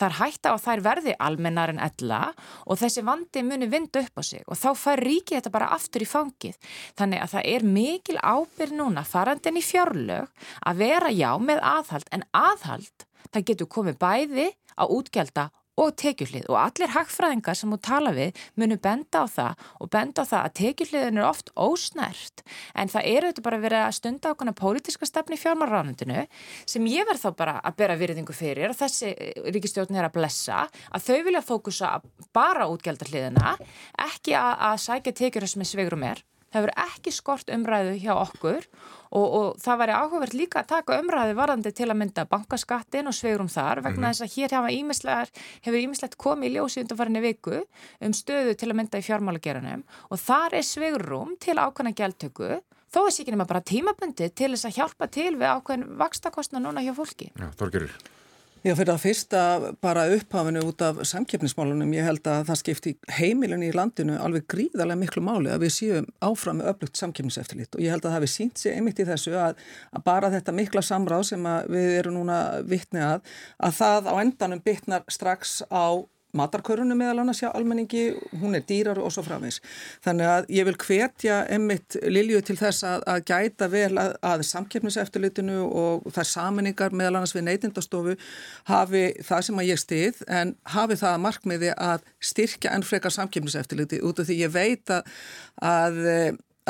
[0.01, 2.23] Þar hætta á þær verði almennar en ella
[2.67, 6.05] og þessi vandi muni vinda upp á sig og þá fær ríki þetta bara aftur
[6.05, 6.59] í fá fangið.
[6.99, 12.13] Þannig að það er mikil ábyrg núna farandin í fjárlög að vera já með aðhald
[12.13, 16.49] en aðhald það getur komið bæði á útgelda og tekjuhlið.
[16.51, 20.43] Og allir hagfræðingar sem þú tala við munu benda á það og benda á það
[20.43, 22.45] að tekjuhliðin er oft ósnert.
[22.75, 26.27] En það eru þetta bara að stunda ákvæmna pólitiska stefni í fjármarránundinu
[26.67, 29.15] sem ég verð þá bara að bera virðingu fyrir og þessi
[29.49, 31.95] ríkistjórn er að blessa að þau vilja fókusa
[32.35, 33.57] bara útgjaldarhliðina
[34.09, 38.13] ekki að, að sækja tekjur sem er svegrum er það verður ekki skort umræðu hjá
[38.15, 38.67] okkur
[39.13, 43.17] og, og það væri áhugavert líka að taka umræðu varðandi til að mynda bankaskattin og
[43.17, 44.55] sveigurum þar vegna mm þess að hér
[45.65, 47.63] hefur ímislegt komið í ljósi undanfarinni viku
[48.03, 52.61] um stöðu til að mynda í fjármálageranum og þar er sveigurum til ákvæmna gæltöku
[52.93, 56.61] þó er sér ekki nema bara tímabundi til þess að hjálpa til við ákvæmn vakstakostna
[56.61, 57.31] núna hjá fólki.
[57.33, 57.95] Já, Þorgerur.
[58.63, 59.39] Já, fyrir að fyrsta
[59.83, 65.01] bara upphafinu út af samkeppnismálunum, ég held að það skipti heimilinu í landinu alveg gríðarlega
[65.01, 67.75] miklu máli að við séum áfram með öflugt samkeppniseftirlit.
[67.75, 69.59] Og ég held að það hefði sínt sig einmitt í þessu að,
[69.91, 72.39] að bara þetta mikla samráð sem við erum núna
[72.71, 73.27] vittni að,
[73.59, 75.99] að það á endanum bytnar strax á
[76.37, 78.05] matarkörunum meðal annars hjá almenningi,
[78.41, 79.61] hún er dýrar og svo framins.
[80.05, 84.45] Þannig að ég vil hvetja emmitt Lilju til þess að, að gæta vel að, að
[84.49, 88.17] samkeppniseftilitinu og þær saminningar meðal annars við neytindastofu
[88.71, 93.15] hafi það sem að ég stið en hafi það að markmiði að styrkja enn frekar
[93.15, 95.13] samkeppniseftiliti út af því ég veit að,
[95.61, 96.01] að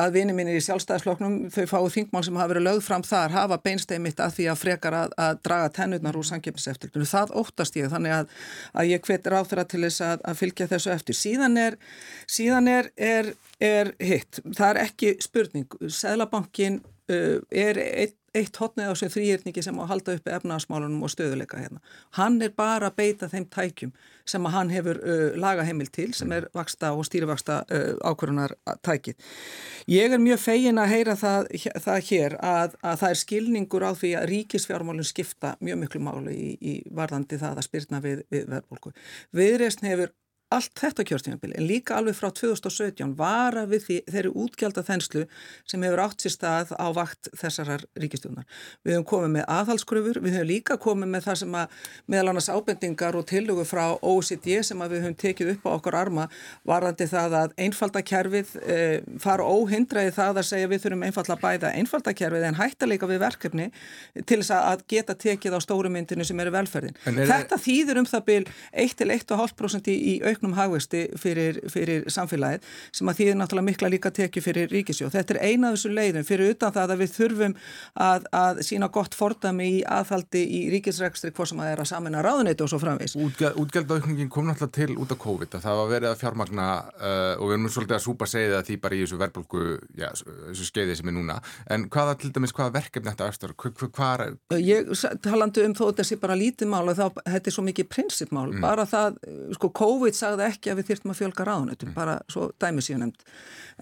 [0.01, 3.59] að vinið mínir í sjálfstæðisfloknum þau fáið þingmál sem hafa verið lögð fram þar hafa
[3.61, 7.93] beinsteg mitt að því að frekar að, að draga tennurnar úr samkjöfniseftir það óttast ég
[7.93, 8.33] þannig að,
[8.73, 11.19] að ég hvetir á þeirra til þess að, að fylgja þessu eftir.
[11.19, 11.77] Síðan er,
[12.31, 16.81] síðan er, er, er hitt, það er ekki spurning, Sælabankin
[17.13, 21.13] uh, er eitt eitt hotnið á þessu þrýjörningi sem á að halda uppi efnaðasmálunum og
[21.13, 21.83] stöðuleika hérna.
[22.17, 23.93] Hann er bara að beita þeim tækjum
[24.29, 29.19] sem að hann hefur uh, lagaheimil til sem er vaksta og stýrivaksta uh, ákvörunar tækið.
[29.93, 31.53] Ég er mjög fegin að heyra það,
[31.85, 36.33] það hér að, að það er skilningur á því að ríkisfjármálun skipta mjög miklu máli
[36.33, 38.97] í, í varðandi það að spyrna við, við verðbólku.
[39.37, 40.17] Viðreysn hefur
[40.53, 45.25] allt þetta kjörstjánabili en líka alveg frá 2017 vara við því þeirri útgjálta þenslu
[45.69, 48.47] sem hefur átt sér stað á vakt þessarar ríkistjónar.
[48.85, 51.77] Við höfum komið með aðhalskröfur, við höfum líka komið með það sem að
[52.13, 55.99] meðal annars ábendingar og tillögu frá OECD sem að við höfum tekið upp á okkar
[56.03, 56.29] arma
[56.69, 58.79] varðandi það að einfaldakerfið e,
[59.23, 63.23] fara óhindraði það að segja við þurfum einfalla að bæða einfaldakerfið en hætta líka við
[63.23, 63.69] verkefni
[64.29, 66.97] til þess að geta tekið á stórumyndinu sem eru velferðin.
[67.09, 68.41] Er Þetta þýður um það byl
[68.85, 74.11] 1-1,5% í auk auknum hagvexti fyrir, fyrir samfélagið sem að því er náttúrulega mikla líka
[74.15, 75.13] tekið fyrir ríkisjóð.
[75.15, 77.55] Þetta er eina af þessu leiðum fyrir utan það að við þurfum
[77.95, 82.25] að, að sína gott fordami í aðhaldi í ríkisregstri hvort sem að er að samina
[82.25, 83.17] ráðuneti og svo framvegs.
[83.17, 87.47] Útgjaldaukningin kom náttúrulega til út af COVID að það var verið að fjármagna uh, og
[87.47, 89.65] við erum svolítið að súpa segja því bara í þessu verðbólku,
[89.99, 90.09] já,
[90.51, 91.39] þessu skeiði sem er núna.
[91.71, 93.55] En hvaða til dæmis, hvaða verkefni þetta aftur?
[93.83, 94.35] Hvað er...
[94.63, 98.49] Ég talandi um þó þessi bara lítið mál og þá, þetta er svo mikið prinsipmál,
[98.53, 98.65] mm.
[98.65, 99.19] bara það,
[99.57, 101.97] sko, COVID sagði ekki að við þyrtum að fjölga ráðunetum, mm.
[101.97, 103.25] bara svo dæmi síðan nefnd.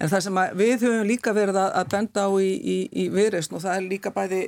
[0.01, 3.65] En það sem við höfum líka verið að benda á í, í, í viðreysn og
[3.65, 4.41] það er líka bæði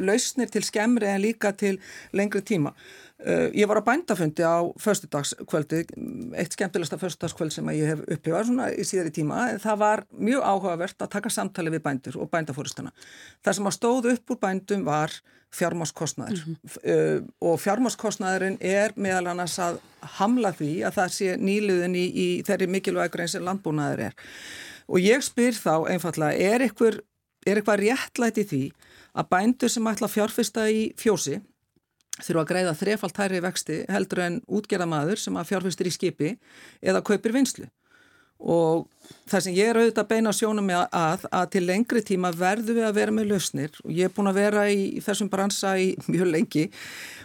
[0.00, 1.76] lausnir til skemmri en líka til
[2.16, 2.74] lengri tíma.
[3.20, 5.82] Uh, ég var á bændafundi á förstudagskvöldi,
[6.40, 9.42] eitt skemmtilegsta förstudagskvöld sem ég hef upplifað svona í síðari tíma.
[9.60, 12.94] Það var mjög áhugavert að taka samtali við bændur og bændafóristana.
[13.44, 15.12] Það sem að stóð upp úr bændum var
[15.52, 16.80] fjármáskostnaður mm -hmm.
[16.92, 22.42] uh, og fjármáskostnaðurinn er meðal annars að hamla því að það sé nýluðin í, í
[22.46, 24.14] þeirri mikilvægur eins og landbúnaður er.
[24.88, 27.00] Og ég spyr þá einfallega, er eitthvað,
[27.80, 28.72] réttlæti því
[29.14, 31.40] að bændur sem ætla að fjárfesta í fjósi
[32.18, 36.32] þurfa að greiða þrefalt hærri vexti heldur en útgerðamaður sem að fjárfestir í skipi
[36.82, 37.68] eða kaupir vinslu
[38.40, 38.86] og
[39.28, 42.76] það sem ég er auðvitað að beina sjónum með að, að til lengri tíma verðu
[42.78, 43.74] við að vera með lausnir.
[43.84, 46.64] Og ég er búin að vera í, þessum bransa í mjög lengi.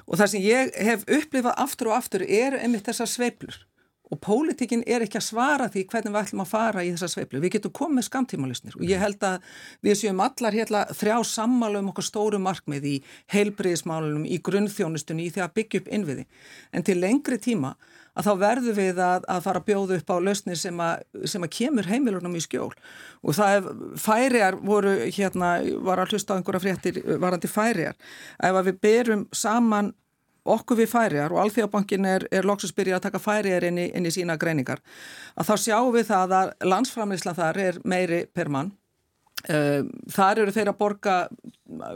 [0.05, 3.61] Og það sem ég hef upplifað aftur og aftur er einmitt þessar sveiplur
[4.11, 7.41] og pólitíkin er ekki að svara því hvernig við ætlum að fara í þessar sveiflu.
[7.41, 9.49] Við getum komið skamtímalisnir og ég held að
[9.85, 12.95] við séum allar hérna þrjá sammálu um okkur stóru markmið í
[13.33, 16.27] heilbriðismálunum, í grunnþjónustunni, í því að byggja upp innviði.
[16.75, 17.73] En til lengri tíma
[18.15, 20.81] að þá verður við að, að fara að bjóða upp á lausnir sem
[21.27, 22.71] sem að kemur heimilunum í skjól
[23.25, 23.67] og það er,
[23.99, 25.51] færiar voru hérna,
[25.83, 27.97] var að hlusta á einhverja fréttir varandi færiar,
[28.39, 29.91] ef að við berum saman
[30.45, 34.13] okkur við færiar og Alþjóðabankin er, er loksus byrjað að taka færiar inn inn í
[34.13, 34.81] sína greiningar,
[35.35, 38.73] að þá sjáum við það að landsframleysla þar er meiri per mann.
[39.51, 41.15] Ehm, þar eru þeir að borga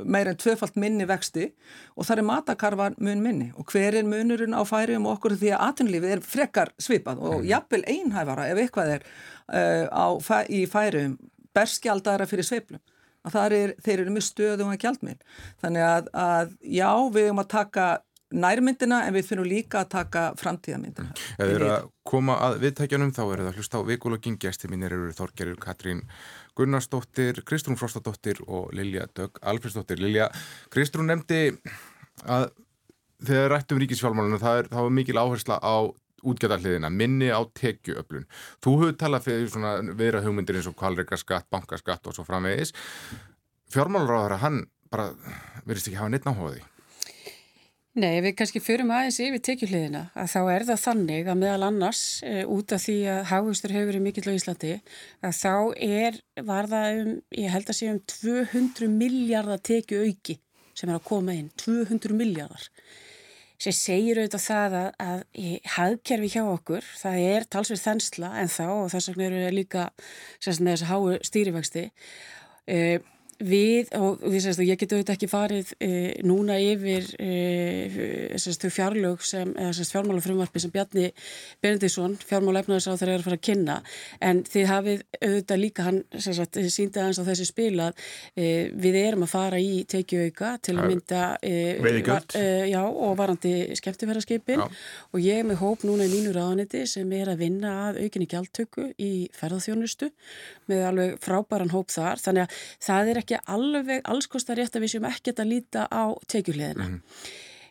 [0.05, 1.47] meir en tvöfalt minni vexti
[1.95, 3.49] og þar er matakarvar mun minni.
[3.57, 5.38] Og hver er munurinn á færium og okkur?
[5.39, 7.49] Því að atunlífið er frekar svipað og mhm.
[7.49, 9.09] jafnvel einhæfara ef eitthvað er
[9.49, 10.05] uh, á,
[10.49, 11.17] í færium
[11.55, 12.83] berskjaldara fyrir sveiplum
[13.27, 15.17] að er, þeir eru mjög stöðum að gjaldmil
[15.62, 17.88] þannig að, að já við erum að taka
[18.29, 21.13] nærmyndina en við finnum líka að taka framtíðamyndina.
[21.37, 24.93] Ef þið eru að koma að viðtækjanum þá eru það hlust á vikulogin gæsti mínir
[24.93, 26.03] eru Þorgerur Katrín
[26.59, 30.01] Gunnarsdóttir, Kristrún Frostadóttir og Lilja Dögg Alfredsdóttir.
[30.01, 30.29] Lilja,
[30.73, 31.41] Kristrún nefndi
[32.27, 32.49] að
[33.25, 35.77] þegar rættum ríkisfjálmálunum það er, það var mikil áhersla á
[36.29, 38.25] útgjæðarliðina, minni á tekjuöflun.
[38.63, 42.73] Þú höfðu talað fyrir svona viðra hugmyndir eins og kvalreikaskatt, bankaskatt og svo framvegis.
[43.71, 45.11] Fjármálur á hann bara
[45.63, 46.63] verðist ekki hafa neitt náhugaði.
[47.97, 50.04] Nei, við kannski förum aðeins yfir tekjuhliðina.
[50.13, 53.89] Að þá er það þannig að meðal annars e, út af því að hagustur hefur
[53.89, 54.73] verið mikill á Íslandi
[55.25, 55.56] að þá
[55.88, 60.38] er, var það um, ég held að sé um 200 miljardar tekju auki
[60.78, 62.69] sem er að koma inn, 200 miljardar
[63.60, 68.52] sem segir auðvitað það að, að í hagkerfi hjá okkur, það er talsverð þensla en
[68.54, 69.89] þá og þess vegna eru líka
[70.38, 71.89] þess að háu stýrivexti
[72.69, 72.78] e,
[73.39, 75.89] við, og við sérst, ég geti auðvitað ekki farið e,
[76.28, 81.06] núna yfir e, sérst, þau fjárlög sem, eða sérst fjármálafrumvarpi sem Bjarni
[81.63, 83.78] Benedísson, fjármálafnæðis á þeirra er að fara að kynna,
[84.30, 88.04] en þið hafið auðvitað líka hann, sérst, síndið hans á þessi spil að
[88.36, 91.23] e, við erum að fara í tekiauka til að mynda
[92.10, 92.28] var,
[92.67, 97.45] já, og varandi skemmtifæraskipin og ég með hóp núna í mínu ráðaniti sem er að
[97.45, 100.12] vinna að aukinni gjaldtöku í ferðarþjónustu
[100.69, 104.93] með alveg frábæran hóp þar, þannig að það er ekki alveg allskostar rétt að við
[104.95, 106.87] séum ekkert að líta á tekjuleðina.
[106.89, 107.01] Mm.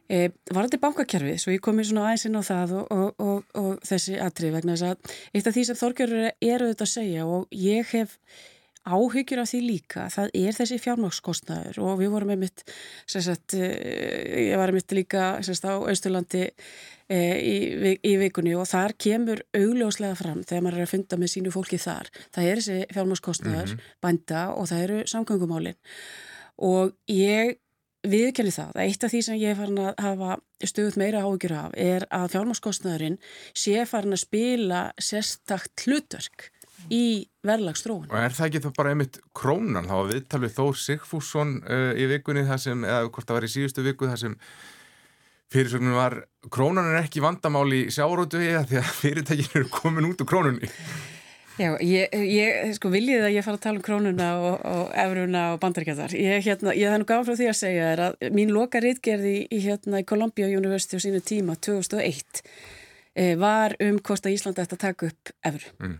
[0.08, 0.20] E,
[0.54, 3.82] var þetta bankakerfið, svo ég komi svona aðeins inn á það og, og, og, og
[3.84, 7.58] þessi atrið vegna þess að eitt af því sem Þorgjörður er auðvitað að segja og
[7.66, 8.14] ég hef
[8.88, 12.64] áhyggjur af því líka, það er þessi fjármákskostnaður og við vorum einmitt,
[13.06, 19.44] sagt, ég var einmitt líka sagt, á Östurlandi e, í, í vikunni og þar kemur
[19.56, 22.10] augljóslega fram þegar maður er að funda með sínu fólki þar.
[22.34, 23.94] Það er þessi fjármákskostnaður, mm -hmm.
[24.04, 25.80] bænda og það eru samgöngumálinn
[26.58, 27.58] og ég
[28.06, 31.54] viðkenni það að eitt af því sem ég er farin að hafa stöðut meira áhyggjur
[31.58, 33.18] af er að fjármákskostnaðurinn
[33.54, 36.48] sé farin að spila sérstakt hlutverk
[36.92, 38.08] í verðlagstróun.
[38.08, 39.88] Og er það ekki þá bara einmitt krónan?
[39.90, 43.52] þá að viðtalið Þór Sigfússon uh, í vikunni það sem, eða hvort það var í
[43.54, 44.38] síðustu viku það sem
[45.52, 50.24] fyrirsögnum var krónan er ekki vandamál í sjárótu eða því að fyrirtækinu eru komin út
[50.24, 50.72] úr krónunni.
[51.58, 55.44] Já, ég, ég sko viljið að ég fara að tala um krónuna og, og efruna
[55.56, 56.14] og bandaríkjadar.
[56.14, 59.40] Ég, hérna, ég það nú gaf frá því að segja er að mín loka rítgerði
[59.50, 62.44] í, hérna, í Columbia University á sínu tíma 2001
[63.18, 65.74] eh, var um hvort að Íslanda ætti að taka upp efru.
[65.82, 65.96] Mm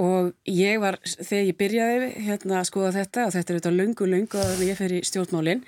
[0.00, 4.08] og ég var, þegar ég byrjaði hérna að skoða þetta og þetta er auðvitað lungu,
[4.08, 5.62] lungu að ég fer í stjórnmálinn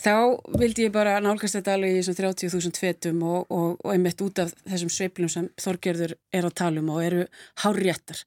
[0.00, 0.14] þá
[0.58, 4.42] vildi ég bara nálgast þetta alveg í þessum 30.000 fetum og, og, og einmitt út
[4.42, 7.26] af þessum sveiplum sem Þorgerður er að tala um og eru
[7.62, 8.24] hárjættar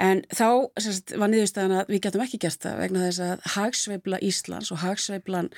[0.00, 0.46] en þá
[0.80, 4.80] sérst, var niðurstaðan að við getum ekki gert það vegna þess að hagsveifla Íslands og
[4.84, 5.50] hagsveiflan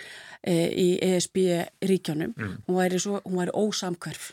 [0.43, 1.41] e, í ESB
[1.87, 2.57] ríkjónum mm.
[2.67, 3.03] hún væri,
[3.37, 4.33] væri ósamkverf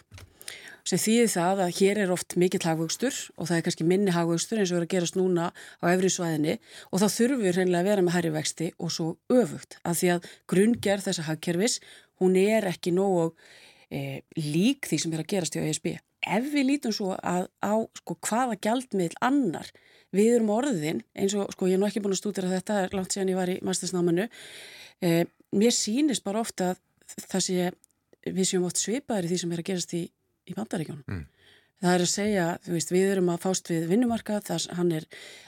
[0.88, 4.62] sem þýðir það að hér er oft mikill hagvöxtur og það er kannski minni hagvöxtur
[4.62, 6.58] eins og er að gerast núna á efri svæðinni
[6.90, 10.14] og þá þurfum við hreinlega að vera með hærri vexti og svo öfugt að því
[10.16, 11.80] að grunngerð þessa hagkerfis
[12.22, 13.32] hún er ekki nógu
[13.92, 15.94] e, lík því sem er að gerast í ASB.
[16.22, 19.72] Ef við lítum svo að á sko, hvaða gjaldmiðl annar
[20.16, 23.16] við erum orðin eins og sko ég er nú ekki búin að stúdira þetta langt
[23.16, 24.28] síðan ég var í mastersnámanu
[25.02, 27.72] e, mér sýnist bara ofta að það sé
[28.28, 30.04] við séum oft svipaðir í því sem er að gerast í
[30.50, 31.06] í bandaríkjónum.
[31.08, 31.28] Mm.
[31.82, 35.08] Það er að segja, þú veist, við erum að fást við vinnumarkað, þar hann er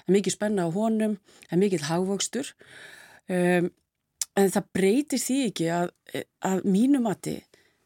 [0.09, 2.49] mikið spenna á honum, er mikið hagvöxtur,
[3.29, 3.69] um,
[4.33, 5.91] en það breytir því ekki að,
[6.41, 7.37] að mínu mati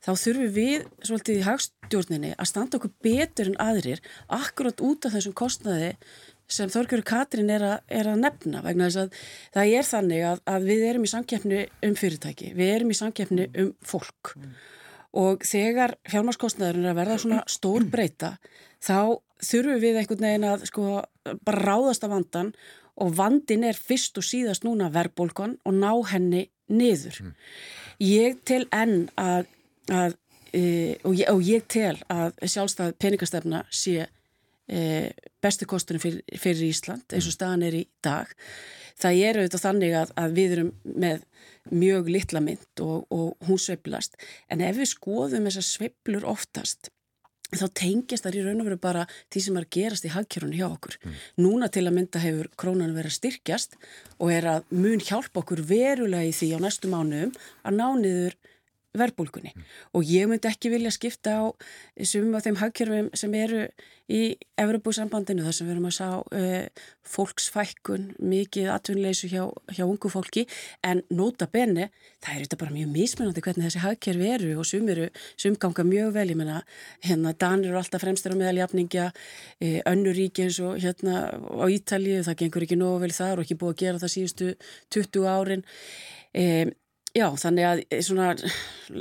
[0.06, 5.18] þá þurfum við svolítið í hagstjórninni að standa okkur betur en aðrir akkurát út af
[5.18, 5.92] þessum kostnaði
[6.48, 9.18] sem Þorgjörður Katrin er, er að nefna vegna þess að
[9.58, 13.50] það er þannig að, að við erum í samkeppni um fyrirtæki, við erum í samkeppni
[13.52, 14.58] um fólk mm
[15.18, 18.36] og þegar fjármarskostnaðurinn er að verða svona stór breyta
[18.84, 21.00] þá þurfum við einhvern veginn að sko
[21.46, 22.52] bara ráðast af vandan
[22.98, 27.20] og vandin er fyrst og síðast núna verðbólkon og ná henni niður.
[27.22, 27.34] Mm.
[28.04, 29.50] Ég tel enn að,
[29.94, 30.18] að
[30.52, 30.62] e,
[31.04, 34.08] og, ég, og ég tel að sjálfstæð peningastefna sé
[34.68, 38.34] bestu kostunum fyrir, fyrir Ísland eins og staðan er í dag.
[38.98, 40.72] Það er auðvitað þannig að, að við erum
[41.06, 41.24] með
[41.72, 44.16] mjög litla mynd og, og hún sveiplast
[44.52, 46.92] en ef við skoðum þessar sveiplur oftast
[47.56, 50.68] þá tengist það í raun og veru bara því sem er gerast í hagkjörunni hjá
[50.68, 50.98] okkur.
[51.00, 51.20] Mm.
[51.46, 53.78] Núna til að mynda hefur krónan verið að styrkjast
[54.18, 57.32] og er að mun hjálpa okkur verulega í því á næstu mánuðum
[57.64, 58.36] að ná niður
[58.98, 59.68] verbulgunni mm.
[59.98, 61.46] og ég myndi ekki vilja skipta á
[62.02, 63.68] sumum af þeim hagkjörfum sem eru
[64.08, 69.42] í Evropasambandinu þar sem við erum að sá uh, fólksfækkun, mikið atvinnleysu hjá,
[69.76, 70.46] hjá ungu fólki.
[70.88, 71.90] En nota bene,
[72.24, 75.86] það er þetta bara mjög mismunandi hvernig þessi hagkjörfi eru og sum eru, sum ganga
[75.88, 76.28] mjög vel.
[76.32, 76.64] Ég menna,
[77.04, 81.66] hérna Danir eru alltaf fremstur á meðaljafningja, uh, eh, önnur ríki eins og hérna á
[81.68, 84.52] Ítalið það gengur ekki nógu vel þar og ekki búið að gera það síðustu
[84.96, 85.68] 20 árin.
[86.38, 86.76] Um
[87.16, 88.34] Já, þannig að eh, svona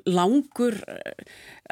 [0.06, 1.24] langur eh,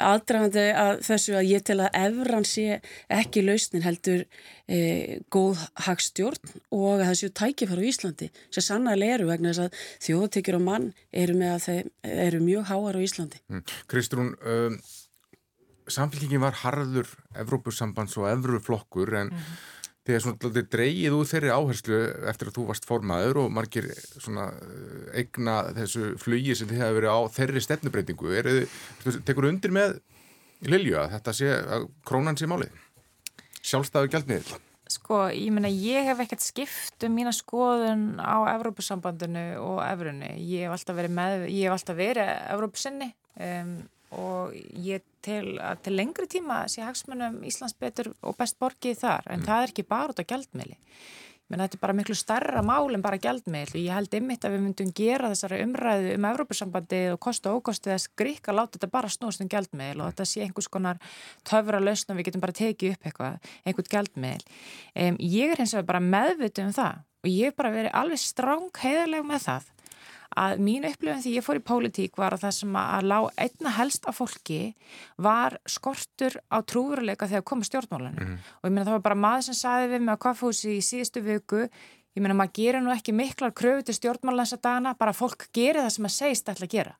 [0.02, 2.80] aðdragandi að þessu að ég tel að efran sé
[3.12, 4.24] ekki lausnin heldur
[4.66, 9.86] e, góð hagstjórn og að þessu tækifæru í Íslandi sem sannarlega eru vegna þess að
[10.08, 13.40] þjóðtekjur og mann eru með að þeir eru mjög háar á Íslandi.
[13.52, 13.62] Mm.
[13.92, 14.80] Kristrún, um,
[15.86, 19.54] samfélkingin var harður Evrópussambands og Evruflokkur en mm
[20.04, 24.42] þegar svona dreigið úr þeirri áherslu eftir að þú varst formaður og margir eh,
[25.20, 28.34] eigna þessu flugi sem þið hefur verið á þeirri stefnubreitingu
[29.24, 29.98] tekur undir með
[30.64, 32.72] Lilju að þetta sé að krónan sé málið?
[33.64, 34.60] Sjálfstæðu gældmiðil
[34.94, 40.34] Sko, ég meina, ég hef ekkert skipt um mína skoðun á Evrópusambandinu og Evrunni.
[40.44, 43.08] Ég hef alltaf verið með, ég hef alltaf verið Evrópusinni.
[43.40, 43.72] Um,
[44.20, 44.54] og
[44.84, 49.46] ég til, til lengri tíma sé hagsmunum Íslands betur og best borgið þar, en mm.
[49.50, 50.80] það er ekki bara út á gjaldmiðli
[51.50, 54.54] menn þetta er bara miklu starra mál en bara gældmiðl og ég held ymmit að
[54.54, 57.68] við myndum gera þessari umræðu um Evrópussambandi og kostu og
[58.16, 61.00] grík að láta þetta bara snúst um gældmiðl og þetta sé einhvers konar
[61.44, 64.48] töfra lausn og við getum bara tekið upp eitthvað, einhvern gældmiðl.
[64.96, 68.24] Um, ég er hins vegar bara meðvitið um það og ég er bara verið alveg
[68.24, 69.70] stráng heiðarlega með það
[70.40, 73.74] að mín upplifin því ég fór í pólitík var að það sem að lág einna
[73.78, 74.60] helst af fólki
[75.26, 78.38] var skortur á trúveruleika þegar komið stjórnmálanu mm.
[78.60, 81.24] og ég meina það var bara maður sem saði við mig á kaffhúsi í síðustu
[81.24, 85.48] viku ég meina maður gerir nú ekki miklar kröfu til stjórnmálanu þessa dagana, bara fólk
[85.54, 86.96] gerir það sem maður segist ætla að gera.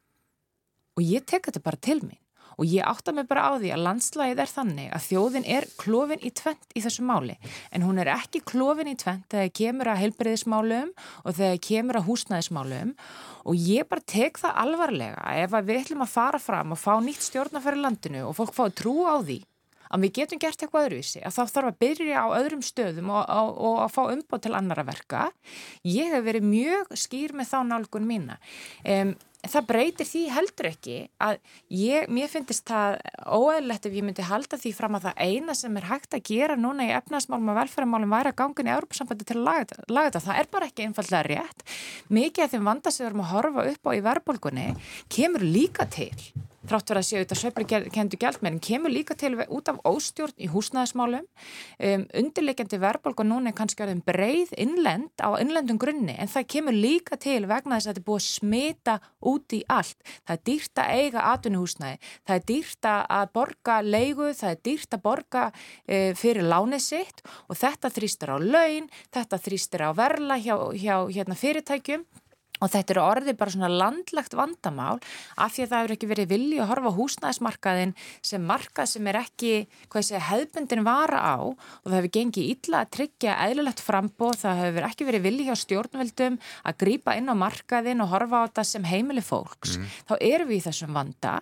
[0.95, 2.18] Og ég tek þetta bara til mín
[2.57, 6.25] og ég átta mig bara á því að landslægið er þannig að þjóðin er klófin
[6.25, 7.39] í tvent í þessu máli
[7.71, 10.93] en hún er ekki klófin í tvent þegar kemur að heilbreyðismálum
[11.25, 12.93] og þegar kemur að húsnæðismálum
[13.45, 17.27] og ég bara tek það alvarlega ef við ætlum að fara fram og fá nýtt
[17.27, 19.43] stjórnafæri landinu og fólk fá að trú á því
[19.95, 23.23] að við getum gert eitthvað öðruvísi, að þá þarf að byrja á öðrum stöðum og,
[23.31, 25.29] og, og að fá umbót til annara verka.
[25.87, 28.39] Ég hef verið mjög skýr með þá nálgun mína.
[28.83, 29.15] Um,
[29.51, 31.39] það breytir því heldur ekki að
[31.73, 35.77] ég, mér finnist það óæðilegt ef ég myndi halda því fram að það eina sem
[35.81, 39.39] er hægt að gera núna í efnaðsmálum og velferðarmálum væri að gangin í Európa-sambandi til
[39.41, 40.25] að laga, laga þetta.
[40.29, 41.69] Það er bara ekki einfallega rétt.
[42.15, 44.67] Mikið af þeim vanda sem við erum að horfa upp á í verðbólgunni
[45.13, 46.13] kemur líka til
[46.69, 50.49] þrátt verið að séu þetta sveifli kendu gældmenn kemur líka til út af óstjórn í
[50.53, 51.27] húsnæðismálum.
[51.79, 56.49] Um, undirleikjandi verðbólk og núna er kannski aðeins breið innlend á innlendum grunni en það
[56.57, 58.97] kemur líka til vegna þess að þetta er búið að smita
[59.33, 60.01] út í allt.
[60.25, 64.97] Það er dýrt að eiga atvinnuhúsnæði það er dýrt að borga leigu það er dýrt
[64.97, 70.39] að borga uh, fyrir lánið sitt og þetta þrýstir á laun þetta þrýstir á verla
[70.41, 72.07] hjá, hjá hérna, fyrirtækjum
[72.63, 75.01] Og þetta eru orðið bara svona landlagt vandamál
[75.43, 77.95] af því að það hefur ekki verið vilji að horfa húsnæðismarkaðin
[78.25, 79.51] sem markað sem er ekki,
[79.91, 84.37] hvað ég segja, hefbundin vara á og það hefur gengið illa að tryggja eðlulegt frambóð,
[84.45, 88.47] það hefur ekki verið vilji hjá stjórnvöldum að grýpa inn á markaðin og horfa á
[88.47, 89.75] þetta sem heimili fólks.
[89.75, 89.91] Mm.
[90.07, 91.35] Þá erum við í þessum vanda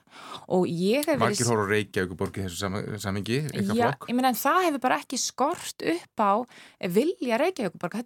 [0.48, 1.28] og ég hef verið...
[1.28, 2.56] Markir horf og reykja ykkur borgið þessu
[3.04, 4.08] samingi, eitthvað flokk?
[4.08, 6.32] Já, ég menna en það hefur bara ekki skort upp á
[6.96, 8.00] vilja reykja ykkur borgið.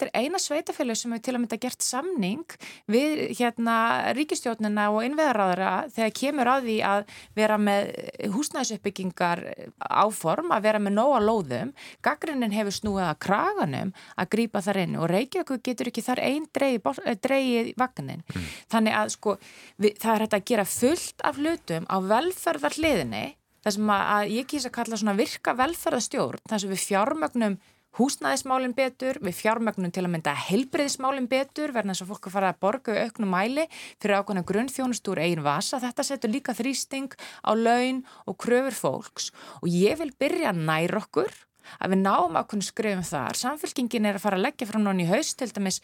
[2.97, 3.77] Við hérna
[4.17, 7.91] ríkistjónina og innveðaráðara þegar kemur að því að vera með
[8.35, 9.43] húsnæðisuppbyggingar
[9.77, 11.73] áform, að vera með nóga lóðum,
[12.05, 16.47] gaggrinnin hefur snúið að kraganum að grýpa þar inn og Reykjavík getur ekki þar einn
[16.57, 18.25] dreigið vagnin.
[18.33, 18.51] Mm.
[18.73, 19.37] Þannig að sko
[19.83, 23.27] við, það er hægt að gera fullt af hlutum á velferðarliðinni
[23.67, 27.57] þar sem að, að ég kýrsa að kalla svona virka velferðarstjórn, þar sem við fjármögnum
[27.97, 32.61] húsnæðismálinn betur, við fjármögnum til að mynda heilbriðismálinn betur verðan þess að fólk fara að
[32.67, 35.81] borga auknum mæli fyrir ákvæmna grunnþjónustúr eigin vasa.
[35.81, 39.33] Þetta setur líka þrýsting á laun og kröfur fólks
[39.63, 41.33] og ég vil byrja nær okkur
[41.81, 43.39] að við náum kunna skrifum þar.
[43.39, 45.81] Samfélkingin er að fara að leggja frá núna í haust til dæmis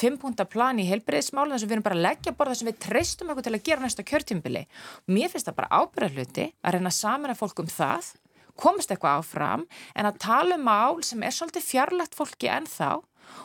[0.00, 3.34] fimmpunta plan í heilbreyðismáli þess að við erum bara að leggja borða að við treystum
[3.34, 4.64] okkur til að gera næsta kjörtjumbili.
[5.12, 8.12] Mér finnst það bara ábyrðarluti að reyna saman að fólk um það
[8.60, 13.00] komist eitthvað áfram en að tala um mál sem er svolítið fjarlægt fólki en þá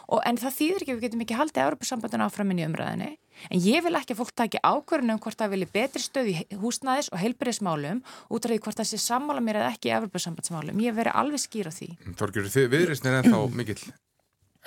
[0.08, 3.10] og en það þýðir ekki, við getum ekki haldið Európa-sambandinu áfram inn í umræðinni
[3.50, 7.10] en ég vil ekki að fólk taki ákvörðunum hvort það vilji betri stöð í húsnæðis
[7.12, 10.96] og heilbyrðismálum út af því hvort það sé sammála mér eða ekki í Európa-sambandsmálum, ég
[10.96, 11.90] veri alveg skýra því.
[12.20, 13.82] Þorgjur, þið viðrist er ennþá mikill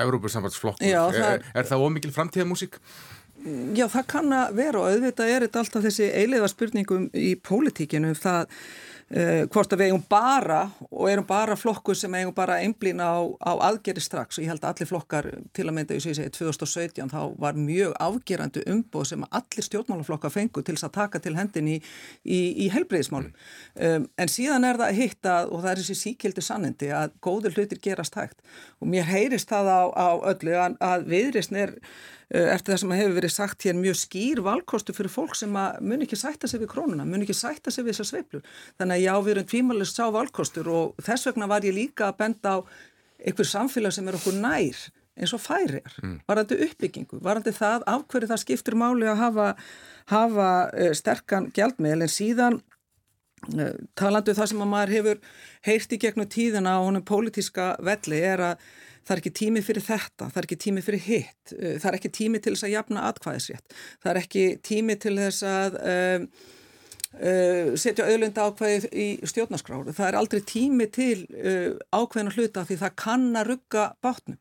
[0.06, 2.80] Európa-sambandsflokkur, er, er, er það ómikil framtíðamúsík?
[3.46, 8.14] Já, það kann að vera og auðvitað er þetta alltaf þessi eileiða spurningum í pólitíkinu
[8.18, 8.50] það
[9.06, 13.22] Uh, hvort að við eigum bara og erum bara flokkur sem eigum bara einblýna á,
[13.38, 14.34] á aðgeri strax.
[14.34, 16.00] Og ég held að allir flokkar til að mynda í
[16.34, 21.36] 2017 þá var mjög afgerandi umbóð sem allir stjórnmálaflokkar fengu til þess að taka til
[21.38, 21.76] hendin í,
[22.26, 26.46] í, í helbreyðismálum um, en síðan er það hitt að og það er þessi síkildi
[26.48, 28.42] sannindi að góður hlutir gerast hægt.
[28.82, 31.78] Og mér heyrist það á, á öllu að, að viðrisn er
[32.26, 36.18] eftir það sem hefur verið sagt hér mjög skýr valkostu fyrir fólk sem mun ekki
[36.18, 38.44] sætta sig við krónuna, mun ekki sætta sig við þessar sveiplur.
[38.80, 42.18] Þannig að já, við erum tvímælist sá valkostur og þess vegna var ég líka að
[42.24, 42.58] benda á
[43.22, 46.16] einhver samfélag sem er okkur nær eins og færir, mm.
[46.28, 49.46] varandi uppbyggingu, varandi það af hverju það skiptir máli að hafa,
[50.12, 52.58] hafa uh, sterkan gjaldmiðl en síðan
[53.54, 55.22] uh, talandu um það sem að maður hefur
[55.70, 58.66] heyrt í gegnum tíðina á honum pólitíska velli er að
[59.06, 61.98] það er ekki tími fyrir þetta, það er ekki tími fyrir hitt, uh, það er
[62.00, 66.28] ekki tími til þess að jafna atkvæðisrétt, það er ekki tími til þess að, um,
[67.16, 69.94] uh, setja auðlunda ákveðið í stjórnaskráru.
[69.96, 74.40] Það er aldrei tími til uh, ákveðin að hluta því það kann að rugga bátnum.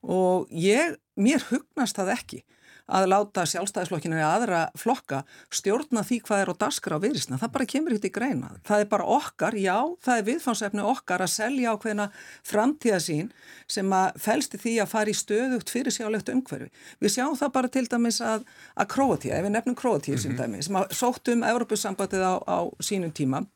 [0.00, 2.44] Og ég, mér hugnast það ekki
[2.90, 5.22] að láta sjálfstæðisflokkinu eða aðra flokka
[5.54, 7.38] stjórna því hvað er á daskra á viðrisna.
[7.40, 8.50] Það bara kemur hitt í greina.
[8.66, 12.08] Það er bara okkar, já, það er viðfánsefni okkar að selja ákveðina
[12.50, 13.30] framtíðasín
[13.70, 16.70] sem að fælsti því að fara í stöðugt fyrir sjálflegt umhverfi.
[17.00, 20.22] Við sjáum það bara til dæmis að, að Kroatíu, ef við nefnum Kroatíu mm -hmm.
[20.22, 20.42] sem mhm.
[20.42, 23.46] dæmis, sem að sótt um Európussambatið á, á sínum tíma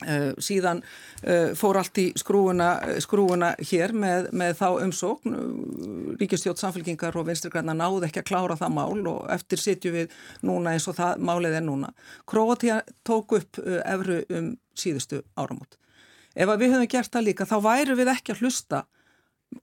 [0.00, 2.70] Uh, síðan uh, fór allt í skrúuna,
[3.04, 5.34] skrúuna hér með, með þá umsókn.
[6.20, 10.72] Ríkistjótt samfélkingar og vinsturgræna náðu ekki að klára það mál og eftir sitju við núna
[10.76, 11.92] eins og það málið er núna.
[12.28, 15.76] Kroatia tók upp uh, efru um síðustu áramót.
[16.34, 18.84] Ef við höfum gert það líka þá væru við ekki að hlusta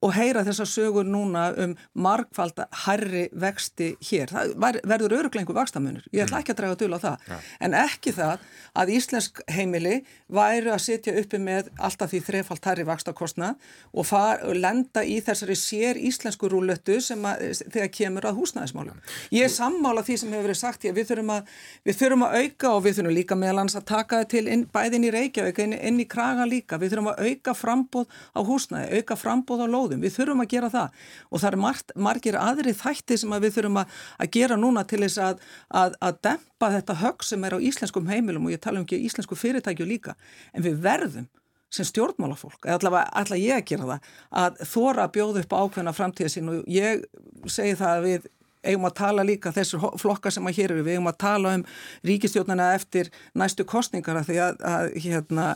[0.03, 4.31] og heyra þessar sögur núna um markvalda herri vexti hér.
[4.33, 6.05] Það verður öruglengu vakstamunur.
[6.11, 6.43] Ég ætla mm.
[6.43, 7.23] ekki að draga dul á það.
[7.31, 7.37] Ja.
[7.63, 8.43] En ekki það
[8.77, 9.95] að Íslensk heimili
[10.27, 13.53] væru að sitja uppi með alltaf því þrefalt herri vakstakostna
[13.93, 18.99] og, far, og lenda í þessari sér íslensku rúlöttu sem að, þegar kemur að húsnæðismálum.
[19.33, 20.95] Ég er sammála því sem hefur verið sagt hér.
[20.97, 21.55] Við þurfum að,
[21.87, 25.07] við þurfum að auka og við þurfum líka meðlans að taka það til inn, bæðin
[25.07, 26.81] í Reykjavík, inn, inn í Kraga líka.
[26.81, 30.03] Við þurfum að auka frambóð á húsnæði, auka frambóð á lóðum.
[30.03, 30.99] Við þurfum að gera það.
[31.29, 35.03] Og það er margt, margir aðri þætti sem við þurfum að, að gera núna til
[35.05, 38.81] þess að, að, að dempa þetta högg sem er á íslenskum heimilum og ég tala
[38.81, 40.17] um ekki íslensku fyrirtækju líka.
[40.53, 41.29] En við verðum
[41.73, 44.11] sem stjórnmálafólk, eða allavega ætla ég að gera það,
[44.41, 47.03] að þóra að bjóða upp ákveðna framtíða sín og ég
[47.51, 48.29] segi það við
[48.65, 51.65] eigum að tala líka þessur flokka sem að hér eru, við eigum að tala um
[52.07, 55.47] ríkistjórnana eftir næstu kostningar að því að, að hérna,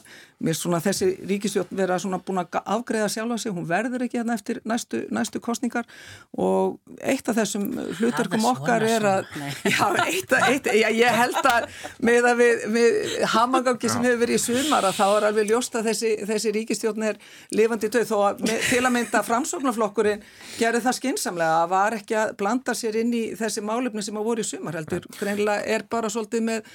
[0.41, 4.37] mér svona þessi ríkistjórn vera svona búin að afgreða sjálfa sig, hún verður ekki hérna
[4.37, 5.89] eftir næstu, næstu kostningar
[6.37, 7.67] og eitt af þessum
[7.99, 9.29] hlutverkum okkar er að,
[9.75, 11.67] já, eitt, eitt, já, ég held að
[12.05, 12.99] með að við, við
[13.35, 17.07] hamagangi sem hefur verið í sumar að þá er alveg ljóst að þessi, þessi ríkistjórn
[17.11, 17.21] er
[17.53, 20.25] lifandi döð þó að með, til að mynda framsóknarflokkurinn
[20.57, 24.27] gerði það skinsamlega að var ekki að blanda sér inn í þessi málefni sem að
[24.27, 25.07] voru í sumar heldur.
[25.19, 26.69] Greinlega er bara svolítið með,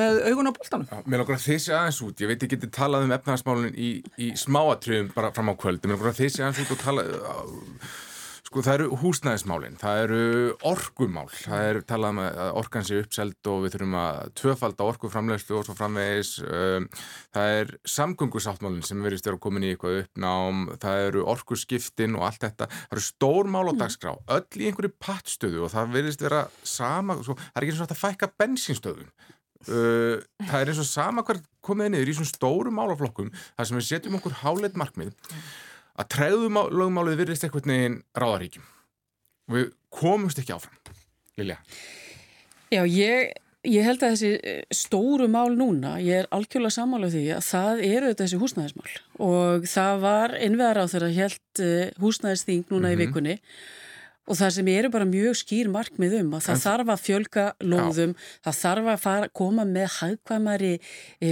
[0.00, 0.90] með augun á bóltanum.
[1.06, 3.90] Mér langar að þessi aðeins út, ég veit ekki að talað um efnahagsmálun í,
[4.20, 5.82] í smáatriðum bara fram á kvöld.
[5.84, 7.06] Mér langar að þessi aðeins út og tala...
[8.50, 10.22] Sko það eru húsnæðismálinn, það eru
[10.66, 15.54] orgumál, það er talað um að orkan sé uppselt og við þurfum að tvöfalda orguframlegslu
[15.54, 16.88] og svo framvegis, um,
[17.30, 22.48] það er samgöngusáttmálinn sem verðist að komin í eitthvað uppnám, það eru orguskiptin og allt
[22.48, 23.80] þetta, það eru stór mál á mm.
[23.84, 26.44] dagskrá, öll í einhverju pattstöðu og það verðist vera
[26.74, 29.16] sama, svo, það er ekki eins og að fækka bensinstöðum.
[29.70, 33.78] Uh, það er eins og sama hver komið niður í svona stóru málaflokkum þar sem
[33.78, 35.12] við setjum okkur háleit markmið
[36.00, 38.66] að træðumálið virðist eitthvað neginn ráðaríkjum
[39.50, 40.96] og við komumst ekki áfram
[41.40, 41.58] Lilja
[42.70, 43.32] Já, ég,
[43.66, 47.84] ég held að þessi eh, stóru mál núna, ég er algjörlega samála því að það
[47.88, 48.92] eru þessi húsnæðismál
[49.26, 52.92] og það var innveðar á þeirra held eh, húsnæðisþing núna mm -hmm.
[52.92, 53.02] í mhm.
[53.06, 53.36] vikunni
[54.30, 57.46] Og það sem eru bara mjög skýr markmið um að það en, þarf að fjölga
[57.64, 58.28] lóðum, já.
[58.46, 60.72] það þarf að fara, koma með hagkvæmari,
[61.20, 61.30] e,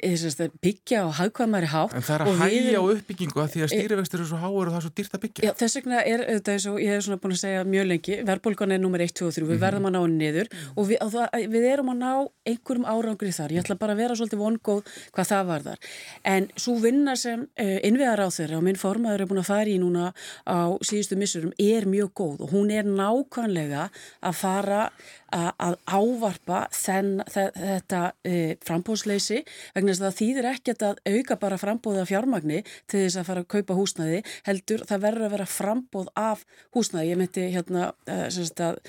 [0.00, 1.96] e, byggja og hagkvæmari hátt.
[1.98, 4.72] En það er að hægja á uppbyggingu að því að stýrivextur eru svo háur og
[4.72, 5.48] það er svo dýrt að byggja.
[5.48, 8.18] Já, þess vegna er þetta eins og ég hef svona búin að segja mjög lengi,
[8.28, 9.64] verðbólgan er nummer 1, 2 og 3, við mm -hmm.
[9.66, 12.12] verðum að ná henni niður og við, það, við erum að ná
[12.48, 13.54] einhverjum árangri þar.
[13.54, 15.78] Ég ætla bara að vera svolítið vongóð hvað það var þar.
[16.32, 19.72] En svo vinna sem uh, innviðar á þeirra og minn formaður er búin að fara
[19.72, 20.10] í núna
[20.48, 23.88] á síðustu missurum er mjög góð og hún er nákvæmlega
[24.22, 24.82] að fara
[25.34, 29.42] að, ávarpa þenn, þetta e, frambóðsleysi
[29.74, 33.44] vegna þess að það þýðir ekkert að auka bara frambóða fjármagni til þess að fara
[33.44, 36.44] að kaupa húsnæði heldur það verður að vera frambóð af
[36.76, 37.12] húsnæði.
[37.12, 38.20] Ég myndi hérna e,
[38.68, 38.82] að,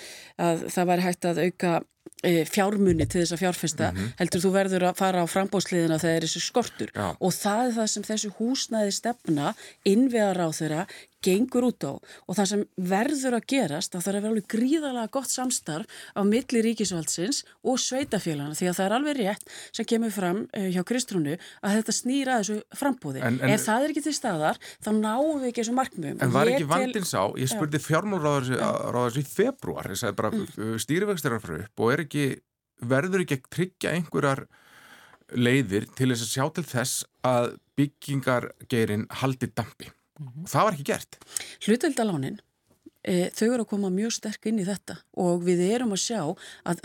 [0.49, 1.73] að það væri hægt að auka
[2.23, 4.15] e, fjármunni til þess að fjárfesta mm -hmm.
[4.19, 7.15] heldur þú verður að fara á frambóðsliðina þegar þessu skortur Já.
[7.19, 9.53] og það er það sem þessu húsnæði stefna
[9.85, 10.87] innvegar á þeirra
[11.23, 15.11] gengur út á og það sem verður að gerast það er að vera alveg gríðalega
[15.11, 15.85] gott samstarf
[16.15, 20.67] á milli ríkisvaldsins og sveitafélagana því að það er alveg rétt sem kemur fram uh,
[20.69, 23.23] hjá Kristrúnu að þetta snýra þessu frambóði.
[23.25, 26.21] En, en, Ef það er ekki til staðar þá náum við ekki þessu markmiðum.
[26.25, 30.77] En var ekki vandins á, ég spurði fjármálráðars í februar, ég sagði bara mm.
[30.85, 32.25] stýrivextir er frá upp og er ekki,
[32.79, 34.45] verður ekki að tryggja einhverjar
[35.37, 37.49] leiðir til þess að sjá til þess að
[37.79, 40.47] byggingargerin haldi dampi mm -hmm.
[40.47, 41.17] það var ekki gert
[41.65, 42.48] Hluteldalánin e,
[43.05, 44.97] þau eru að koma mjög sterk inn í þetta.
[45.23, 46.21] Og við erum að sjá
[46.67, 46.81] að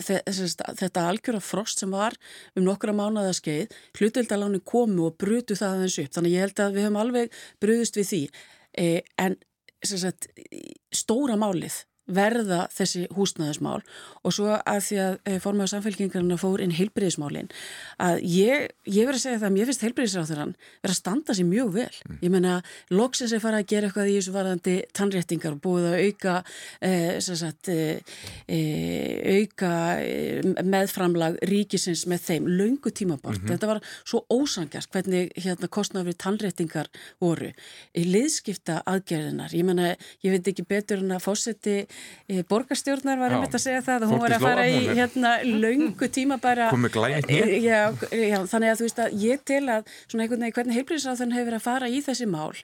[0.78, 2.16] þetta algjöra frost sem var
[2.54, 6.12] um nokkra mánuðaskeið hluteldalánin komu og brutu það aðeins upp.
[6.18, 8.22] Þannig ég held að við höfum alveg bröðust við því.
[8.78, 8.86] E,
[9.18, 9.36] en
[9.84, 10.30] sagt,
[10.94, 13.80] stóra málið verða þessi húsnæðismál
[14.24, 17.48] og svo að því að e, formaður samfélkingarna fór inn heilbriðismálin
[18.02, 20.52] að ég, ég verði að segja það að mér finnst heilbriðisráþurann
[20.84, 21.86] verði að standa sér mjög vel.
[22.04, 22.18] Mm.
[22.20, 22.56] Ég menna,
[22.92, 26.34] loksins er farið að gera eitthvað í þessu varðandi tannréttingar og búið að auka,
[26.84, 26.92] e,
[27.24, 28.58] sagt, e,
[29.38, 29.72] auka
[30.74, 33.40] meðframlag ríkisins með þeim, laungu tímabort.
[33.40, 33.54] Mm -hmm.
[33.54, 37.50] Þetta var svo ósangjast hvernig hérna, kostnaður við tannréttingar voru.
[37.96, 41.93] Liðskipta aðgerðinar, ég menna, ég veit ekki betur en að fósetti Eh,
[42.48, 46.38] borgarstjórnar var einmitt að segja það og hún var að fara í hérna laungu tíma
[46.40, 50.56] bara eh, já, já, þannig að þú veist að ég til að svona einhvern veginn
[50.56, 52.54] hvernig heilbríðisáðan hefur að fara í þessi mál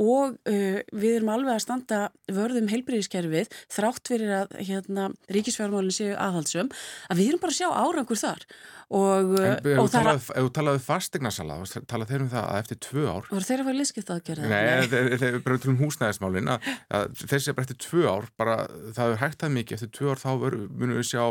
[0.00, 2.00] og uh, við erum alveg að standa
[2.32, 6.72] vörðum heilbríðiskerfið þrátt fyrir að hérna ríkisfjármálinn séu aðhaldsum
[7.10, 8.48] að við erum bara að sjá árangur þar
[8.90, 13.28] og, en, og ef þú talaðu fastegnarsala talaðu þeir um það að eftir tvö ár
[13.30, 15.38] og þeir að fara Nei, þeir
[15.70, 16.66] um húsnæðismálin að,
[16.98, 17.14] að
[17.52, 18.56] er bara eftir tvö ár bara
[18.96, 20.30] það er hægt að mikið, eftir tvö ár þá
[20.70, 21.24] munum við sjá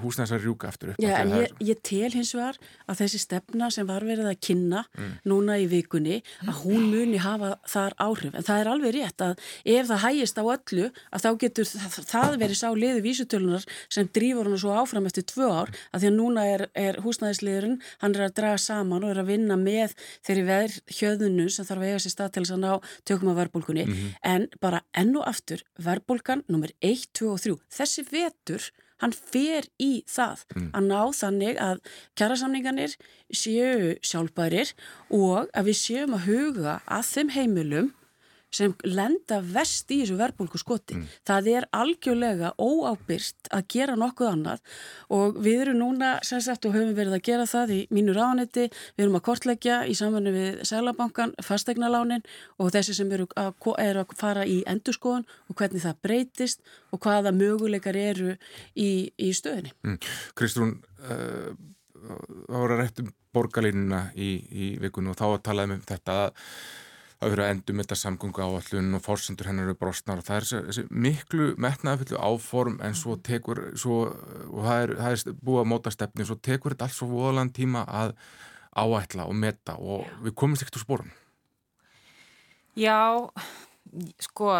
[0.00, 1.00] húsnæðis að rjúka aftur upp.
[1.02, 4.82] Já, en ég, ég tel hins vegar að þessi stefna sem var verið að kynna
[4.96, 5.10] mm.
[5.28, 8.36] núna í vikunni, að hún muni hafa þar áhrif.
[8.38, 9.42] En það er alveg rétt að
[9.74, 14.08] ef það hægist á öllu, að þá getur það, það verið sá liði vísutölunar sem
[14.16, 18.16] drýfur hann svo áfram eftir tvö ár, að því að núna er, er húsnæðisliðurinn, hann
[18.16, 21.90] er að draga saman og er að vinna með þeirri verð hjöðunu sem þarf að
[21.90, 23.84] eiga sér stað til þess að ná tökum að verbulgunni.
[23.86, 24.16] Mm -hmm.
[24.32, 28.70] En bara enn og aftur, verbulgan nummer 1, 2 og 3, þessi vetur
[29.02, 30.68] hann fer í það mm.
[30.78, 31.82] að ná þannig að
[32.18, 32.96] kjærasamninganir
[33.32, 34.72] séu sjálfbærir
[35.12, 37.90] og að við séum að huga að þeim heimilum
[38.52, 40.96] sem lenda vest í þessu verbulgu skoti.
[40.98, 41.06] Mm.
[41.28, 44.62] Það er algjörlega óábyrst að gera nokkuð annað
[45.16, 49.06] og við erum núna sérsagt og höfum verið að gera það í mínu ráðanetti, við
[49.06, 52.26] erum að kortleggja í samfunni við Sælabankan, fastegnalánin
[52.58, 57.02] og þessi sem eru að, eru að fara í endurskoðun og hvernig það breytist og
[57.02, 58.36] hvaða möguleikar eru
[58.76, 59.72] í, í stöðinni.
[59.86, 59.98] Mm.
[60.38, 60.76] Kristrún,
[61.08, 61.52] uh,
[62.52, 66.48] voru að réttum borgarlínuna í, í vikunum og þá að talaðum um þetta að
[67.22, 70.20] að vera að endum þetta samgöngu áallun og fórsendur hennar eru brostnar.
[70.20, 73.24] Og það er þessi, miklu metnaðafyllu áform en svo mhm.
[73.30, 73.98] tekur svo,
[74.50, 77.54] og það er, það er búið að móta stefni svo tekur þetta alls svo voðalan
[77.54, 78.16] tíma að
[78.72, 81.12] áætla og meta og við komumst ekkert úr spórun
[82.78, 83.28] Já
[84.22, 84.52] sko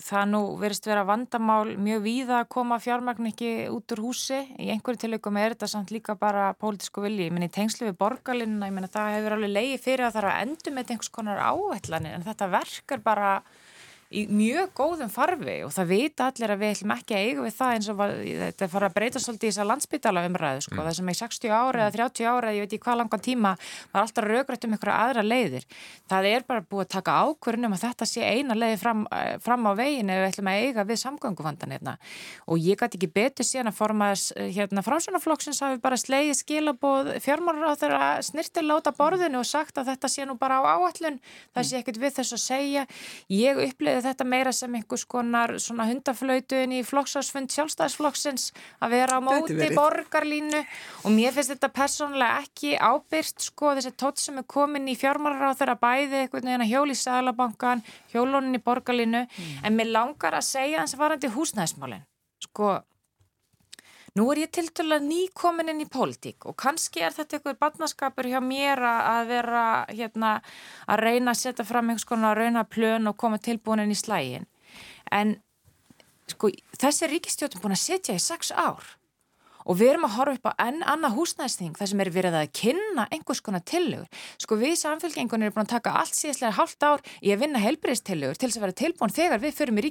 [0.00, 4.40] það nú verist vera vandamál mjög víða að koma fjármagn ekki út úr húsi.
[4.56, 7.98] Í einhverju tilökum er þetta samt líka bara pólitísku vilji, ég menn í tengslu við
[8.00, 10.94] borgarlinna, ég menn að það hefur alveg leiði fyrir að það er að endur með
[10.94, 13.34] einhvers konar áætlanir en þetta verkar bara
[14.10, 17.52] í mjög góðum farfi og það vita allir að við ætlum ekki að eiga við
[17.54, 20.74] það eins og var, þetta fara að breyta svolítið í þess að landsbytala umræðu sko,
[20.74, 20.80] mm.
[20.82, 23.52] það sem í 60 ára eða 30 ára, ég veit ekki hvað langan tíma
[23.92, 25.66] var alltaf raugrætt um einhverja aðra leiðir
[26.10, 29.70] það er bara búið að taka ákvörnum að þetta sé eina leiði fram, eh, fram
[29.70, 31.96] á veginn ef við ætlum að eiga við samgönguvandan hérna.
[32.50, 37.70] og ég gæti ekki betur síðan að forma hérna, framsvonaflokksins hafi bara slegið skilabóð fjármálur
[37.70, 41.20] á þeirra snirtiláta borðinu og sagt að þetta sé nú bara á áallun
[41.54, 42.86] það sé ekkert við þess að segja
[43.30, 43.60] ég
[44.00, 49.68] upplið þetta meira sem einhvers konar svona hundaflautuðin í flokksásfund sjálfstæðisflokksins að vera á móti
[49.74, 50.62] borgarlínu.
[51.04, 55.52] Og mér finnst þetta persónulega ekki ábyrst sko þessi tótt sem er komin í fjármálar
[55.52, 59.26] á þeirra bæði eitthvað hjóli í Sælabankan, hjólónin í borgarlínu.
[59.26, 59.64] Mm.
[59.64, 62.06] en mér langar að segja að varandi húsnæðismálinn
[62.40, 62.80] sko
[64.18, 68.26] Nú er ég til dæla nýkomin inn í pólitík og kannski er þetta einhver barnaskapur
[68.26, 70.32] hjá mér að vera hérna
[70.90, 74.48] að reyna að setja fram einhvers konar rauna plön og koma tilbúin í slægin.
[75.10, 75.36] En
[76.30, 78.82] sko þessi ríkistjóttum búin að setja í sex ár
[79.66, 82.52] og við erum að horfa upp á enn annað húsnæðsting þar sem er verið að
[82.60, 84.08] kynna einhvers konar tillögur.
[84.40, 88.40] Sko við samfélgengunum erum búin að taka allt síðastlega hálft ár í að vinna helbriðstillögur
[88.40, 89.86] til þess að vera tilbúin þegar við förum í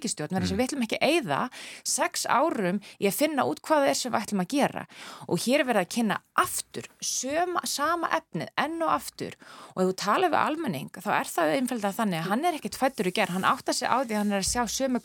[0.49, 0.59] sem mm.
[0.59, 1.39] við ætlum ekki að eyða
[1.88, 4.86] sex árum í að finna út hvað það er sem við ætlum að gera.
[5.28, 9.38] Og hér er verið að kynna aftur, söma, sama efnið enn og aftur.
[9.76, 12.80] Og ef þú tala við almenning þá er það einfældað þannig að hann er ekkit
[12.80, 15.03] fættur í gerð, hann átta sig á því að hann er að sjá sömu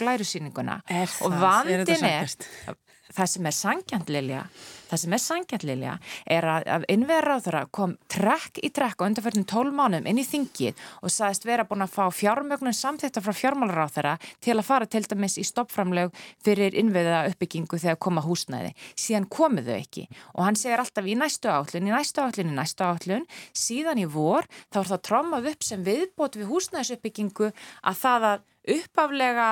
[2.14, 2.78] er,
[3.14, 4.46] það sem er sangjandlilja
[4.94, 5.94] það sem er sangjandlilja
[6.36, 10.82] er að, að innverðar kom trekk í trekk og undanferðin tól mánum inn í þingið
[11.02, 14.88] og sagðist vera búin að fá fjármögnum samþýttar frá fjármálar á þeirra til að fara
[14.90, 18.74] til dæmis í stoppframleg fyrir innveða uppbyggingu þegar koma húsnæði.
[18.98, 22.86] Síðan komuðu ekki og hann segir alltaf í næstu állun, í næstu állun, í næstu
[22.86, 28.28] állun síðan í vor þá er það trómað upp sem viðbót við húsnæðisuppbyggingu að það
[28.32, 29.48] að uppaflega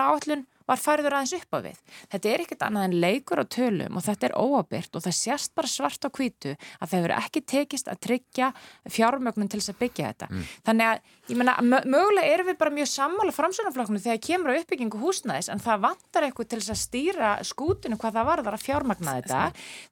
[0.00, 1.80] állun var færður aðeins upp á við.
[2.12, 5.54] Þetta er ekkert annað en leikur á tölum og þetta er óabyrt og það sést
[5.58, 8.50] bara svart á kvítu að það hefur ekki tekist að tryggja
[8.90, 10.28] fjármögnum til þess að byggja þetta.
[10.30, 10.44] Mm.
[10.68, 15.00] Þannig að, ég menna, mögulega erum við bara mjög sammála framsvonarflokknu þegar kemur á uppbyggingu
[15.02, 18.66] húsnæðis en það vantar eitthvað til þess að stýra skútinu hvað það var þar að
[18.66, 19.42] fjármagna þetta.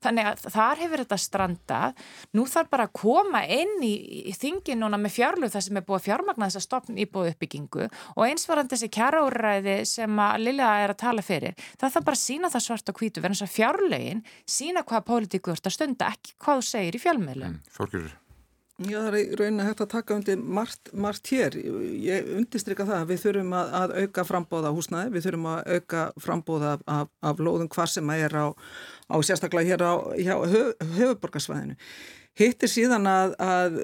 [0.04, 2.04] Þannig að þar hefur þetta strandað.
[2.36, 3.92] Nú þarf bara að koma inn í,
[4.30, 7.32] í þingin núna með fjárlug það sem er búið að fjármagna þess að stopna íbúið
[7.32, 11.58] uppbyggingu og einsvarandi þessi kjaraúræði sem að Lilja er að tala fyrir.
[11.80, 14.24] Það þarf bara að sína það svart og hvítu verðan þess að fjárlegin
[14.58, 17.58] sína hvaða pólitíku verður að stunda, ekki hvað þú segir í fjármiðlum.
[17.58, 18.08] Mm,
[18.78, 21.56] Já, það er raunin að hægt að taka undir margt, margt hér.
[21.98, 26.02] Ég undistrykka það að við þurfum að, að auka frambóða húsnæði, við þurfum að auka
[26.22, 28.46] frambóða af, af, af lóðum hvað sem að er á,
[29.10, 29.92] á sérstaklega hér á
[30.94, 31.74] höfuborgarsvæðinu.
[32.38, 33.80] Hitt er síðan að, að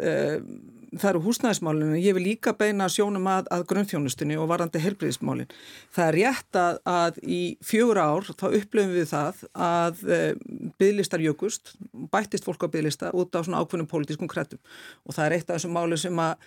[1.01, 5.51] það eru húsnæðismálinu, ég vil líka beina sjónum að, að grunnþjónustunni og varandi helbriðismálin.
[5.95, 10.21] Það er rétt að, að í fjögur ár þá upplöfum við það að e,
[10.83, 11.75] bygglistar jökust,
[12.13, 14.63] bættist fólk á bygglista út á svona ákveðnum pólitískum krettum
[15.05, 16.39] og það er eitt af þessum máli sem að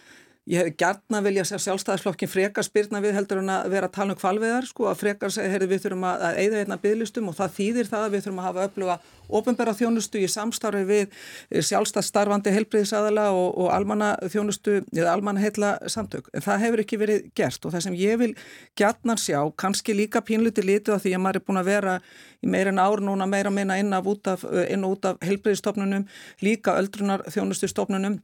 [0.47, 4.13] Ég hef gætna vilja að sjálfstæðisflokkin frekar spyrna við heldur en að vera að tala
[4.13, 7.89] um kvalveðar sko að frekar segja, við þurfum að, eigða einna bygglistum og það þýðir
[7.89, 8.95] það að við þurfum að hafa öfluga
[9.27, 15.73] ofinbæra þjónustu í samstarfi við eh, sjálfstæðsstarfandi helbriðisadala og, og almanna þjónustu eða almanna heitla
[15.91, 16.31] samtök.
[16.31, 18.31] En það hefur ekki verið gert og það sem ég vil
[18.79, 21.97] gætna sjá, kannski líka pínluti lítið af því að maður er búin að vera
[22.39, 26.07] í meirin ár núna meira meina inn, af, inn og út af helbriðistofnunum,
[26.39, 28.21] líka öldrunar þjónustustofnunum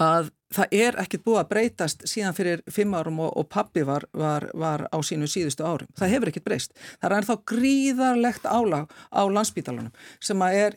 [0.00, 4.06] að það er ekkert búið að breytast síðan fyrir fimm árum og, og pappi var,
[4.12, 5.88] var, var á sínu síðustu árum.
[5.98, 6.74] Það hefur ekkert breyst.
[7.00, 9.92] Það er ennþá gríðarlegt álag á landsbítalunum
[10.22, 10.76] sem, er,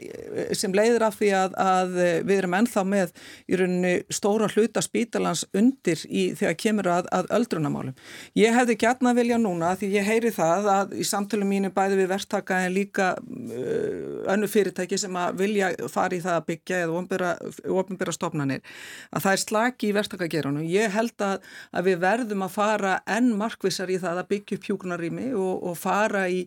[0.58, 1.98] sem leiður af því að, að
[2.28, 3.14] við erum ennþá með
[3.48, 7.98] í rauninni stóra hluta spítalans undir í þegar kemur að, að öldrunamálum.
[8.40, 12.12] Ég hefði gætna vilja núna því ég heyri það að í samtölu mínu bæði við
[12.16, 17.34] verktaka en líka uh, önnu fyrirtæki sem að vilja fara í það að byggja eða
[17.78, 18.64] ofinbæra stofnanir
[19.12, 20.66] að það er slaki í verktakagerunum.
[20.70, 24.68] Ég held að, að við verðum að fara enn markvisar í það að byggja upp
[24.72, 26.46] hjúknarými og, og fara í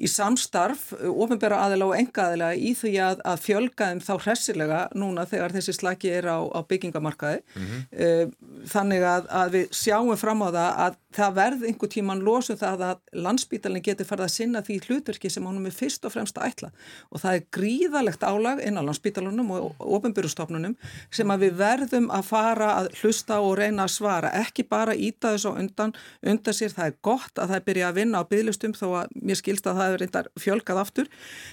[0.00, 4.78] í samstarf, ofinbæra aðila og enga aðila í því að, að fjölga þeim þá hressilega
[4.96, 8.32] núna þegar þessi slaki er á, á byggingamarkaði mm -hmm.
[8.72, 12.84] þannig að, að við sjáum fram á það að það verð einhver tíman losum það
[12.86, 16.50] að landsbítalinn getur farið að sinna því hlutverki sem honum er fyrst og fremst að
[16.50, 16.70] ætla
[17.10, 20.76] og það er gríðalegt álag inn á landsbítalunum og ofinbyrjustofnunum
[21.10, 25.34] sem að við verðum að fara að hlusta og reyna að svara, ekki bara íta
[25.34, 28.76] þess á undan, undan sér, það er gott að það byrja að vinna á bygglistum
[28.76, 31.10] þó að mér skilst að það er reyndar fjölkað aftur.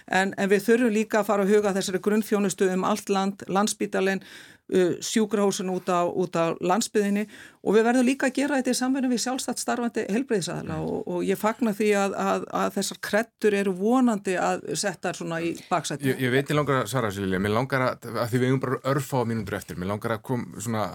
[0.07, 4.23] En, en við þurfum líka að fara að huga þessari grunnfjónustu um allt land, landsbítalinn,
[4.67, 7.23] sjúkrahósun út á, út á landsbyðinni
[7.63, 11.21] og við verðum líka að gera þetta í samverðinu við sjálfstætt starfandi helbreyðsæðla og, og
[11.23, 16.09] ég fagna því að, að, að þessar krettur eru vonandi að setja svona í baksættu.
[16.11, 18.63] Ég, ég veit ég langar að svara Silja, mér langar að, að því við eigum
[18.65, 20.85] bara örfa á mínundur eftir, mér langar að kom svona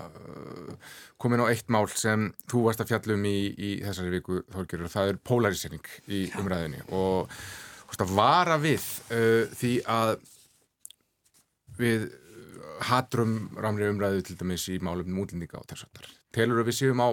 [1.22, 4.96] komin á eitt mál sem þú varst að fjallum í, í þessari viku þórgjörur og
[4.96, 6.36] það er polarisering í Já.
[6.42, 7.30] umræðinni og
[8.12, 10.16] vara við uh, því að
[11.78, 12.10] við
[12.88, 17.08] hatrum ramri umræðu til dæmis í málum útlendinga og þess að telur við séum á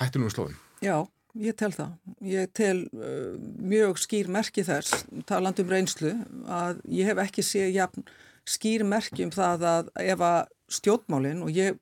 [0.00, 0.58] hættunum slóðum?
[0.82, 0.96] Já,
[1.38, 1.94] ég tel það.
[2.26, 6.16] Ég tel uh, mjög skýr merki þess, talandum reynslu,
[6.48, 8.12] að ég hef ekki séð jafn
[8.48, 10.40] skýr merki um það að ef að
[10.72, 11.76] stjórnmálinn og ég,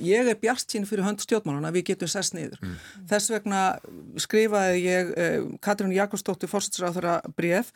[0.00, 2.60] ég er bjart sín fyrir hönd stjórnmálinn að við getum sess niður.
[2.64, 2.78] Mm.
[3.10, 3.60] Þess vegna
[4.24, 7.72] skrifaði ég eh, Katrín Jakobsdóttir fórstræðara bref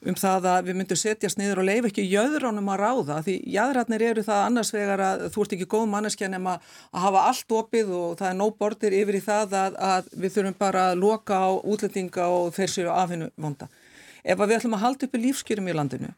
[0.00, 4.04] um það að við myndum setjast niður og leif ekki jöðránum að ráða því jæðratnir
[4.06, 7.92] eru það annars vegar að þú ert ekki góð manneskja nema að hafa allt opið
[7.98, 11.42] og það er nóg bortir yfir í það að, að við þurfum bara að loka
[11.44, 13.68] á útlendinga og þeir séu afhennu vonda.
[14.24, 16.14] Ef við ætlum að halda upp í lífskjörum í landinu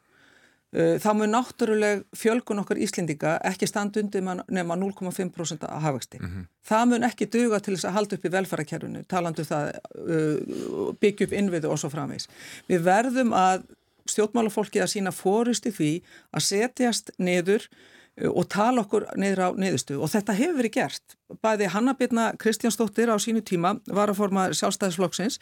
[0.72, 6.20] þá mun náttúruleg fjölgun okkar Íslendinga ekki standa undir nema 0,5% að hafvexti.
[6.22, 6.46] Mm -hmm.
[6.68, 10.94] Það mun ekki duga til þess að halda upp í velfærakerfinu, talandu um það uh,
[11.00, 12.28] byggja upp innviðu og svo framvegs.
[12.68, 13.64] Við verðum að
[14.06, 15.92] stjórnmálafólki að sína fórist í því
[16.32, 21.16] að setjast neður uh, og tala okkur neður á neðustu og þetta hefur verið gert
[21.42, 25.38] bæði Hannabirna Kristjánsdóttir á sínu tíma var að forma sjálfstæðisflokksins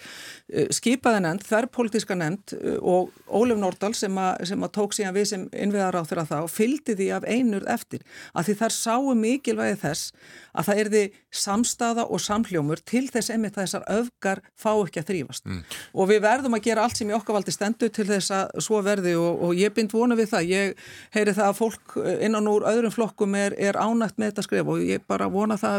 [0.53, 4.17] eh, skipaði nefnd, þærrpolítiska nefnd eh, og Ólef Nordal sem,
[4.47, 8.05] sem að tók síðan við sem innviðar á þeirra þá fylgdi því af einur eftir.
[8.35, 10.13] Að því þær sáu mikilvægi þess
[10.51, 15.47] að það erði samstaða og samhljómur til þess að þessar öfgar fá ekki að þrýfast
[15.47, 15.61] mm.
[15.95, 18.81] og við verðum að gera allt sem í okkar valdi stendu til þess að svo
[18.85, 22.67] verði og, og ég bind vona við það, ég heyri það að fólk innan úr
[22.71, 23.79] öðrum flokkum er, er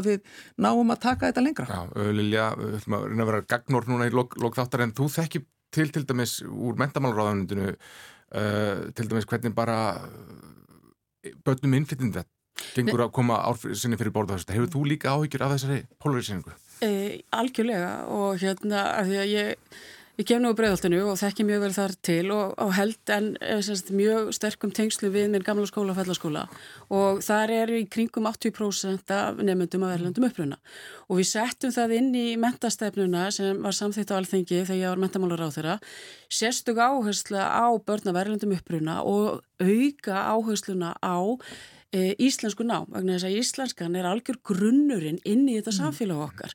[0.02, 0.36] að við
[0.66, 1.70] náum að taka þetta lengra.
[1.72, 5.10] Já, Lilja, við ætlum að reyna að vera gagnor núna í lok, lok en þú
[5.16, 9.78] þekki til til dæmis úr mentamálaráðanundinu uh, til dæmis hvernig bara
[11.46, 12.26] börnum innflyttinda
[12.76, 14.54] gengur að koma árfinni fyrir borða þessu.
[14.56, 16.54] Hefur þú líka áhyggjur af þessari polariseringu?
[16.86, 16.92] E,
[17.36, 19.82] algjörlega og hérna að því að ég
[20.20, 23.62] Kem nú á bregðaltinu og þekki mjög vel þar til og, og held en eh,
[23.64, 26.44] semst, mjög sterkum tengslu við minn gamla skóla og fellaskóla.
[26.94, 30.60] Og þar er í kringum 80% af nefndum af erlendum uppruna.
[31.08, 35.02] Og við settum það inn í mentastefnuna sem var samþýtt á alþengi þegar ég var
[35.06, 35.80] mentamálar á þeirra
[36.32, 41.18] sérstug áhersla á börn af erlendum uppruna og auka áhersluna á
[41.92, 45.78] íslensku ná, vegna þess að íslenskan er algjör grunnurinn inn í þetta mm.
[45.80, 46.54] samfélag okkar.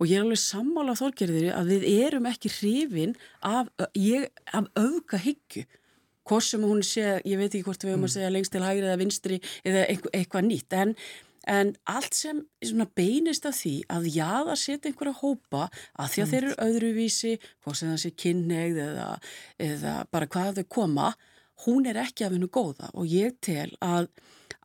[0.00, 3.16] Og ég er alveg sammála þorgerðir að við erum ekki hrifin
[3.46, 5.66] af, ég, af auka hyggju.
[6.26, 8.10] Hvort sem hún sé, ég veit ekki hvort við höfum mm.
[8.10, 10.78] að segja lengst til hægri eða vinstri eða eitthvað, nýtt.
[10.78, 10.96] En
[11.50, 12.44] En allt sem
[12.94, 15.64] beinist af því að jáða setja einhverja hópa
[15.98, 17.32] að því að þeir eru öðruvísi,
[17.64, 19.08] hvort sem það sé kynneigð eða,
[19.58, 21.08] eða bara hvað þau koma,
[21.66, 22.92] hún er ekki af hennu góða.
[22.94, 24.06] Og ég tel að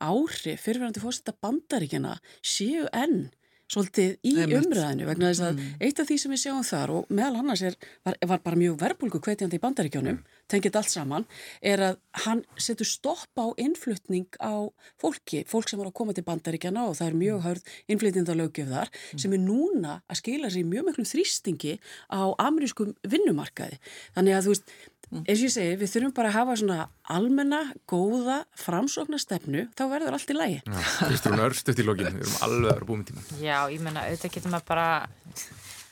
[0.04, 3.28] áhrif fyrirverandi fórstætta bandaríkjana séu enn
[3.68, 5.72] svolítið í umræðinu vegna þess að mm.
[5.84, 7.76] eitt af því sem við sjáum þar og meðal annars er,
[8.08, 10.37] var, var bara mjög verbulgu kveitjandi í bandaríkjónum, mm.
[10.52, 11.28] Tengið allt saman,
[11.62, 14.68] er að hann setur stopp á innflutning á
[15.02, 17.45] fólki, fólk sem var að koma til bandaríkjana og það er mjög mm.
[17.48, 19.24] hörð innflytjandalögjöf þar mm.
[19.24, 21.78] sem er núna að skila sér mjög mjög þrýstingi
[22.12, 23.82] á amerískum vinnumarkaði.
[24.16, 24.78] Þannig að þú veist,
[25.08, 25.22] Mm.
[25.24, 26.78] eins og ég segi, við þurfum bara að hafa svona
[27.16, 32.41] almenna, góða, framsókna stefnu, þá verður allt í lægi Kristrún Örst eftir lógin, við erum
[32.43, 34.89] alveg að búið með tíma Já, ég menna, auðvitað getur maður bara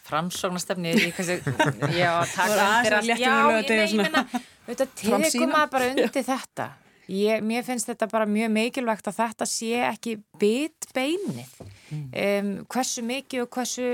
[0.06, 0.93] framsókna stefni
[1.99, 3.14] Já, taka undir allt.
[3.20, 4.26] Já, ég menna,
[4.66, 6.72] auðvitað tekum maður bara undir þetta.
[7.06, 12.06] Ég, Mér finnst þetta bara mjög mikilvægt að þetta sé ekki bit beinið mm.
[12.24, 13.86] um, hversu mikið og hversu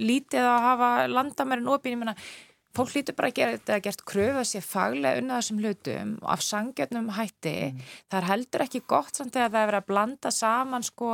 [0.00, 2.16] lítið að hafa landamærin opið, ég menna
[2.76, 6.14] fólk lítur bara að gera þetta að gert kröfu að sé faglega unna þessum hlutum
[6.22, 7.54] og af sangjörnum hætti.
[7.72, 7.84] Mm.
[8.10, 11.12] það er heldur ekki gott samt þegar það er verið að blanda saman sko,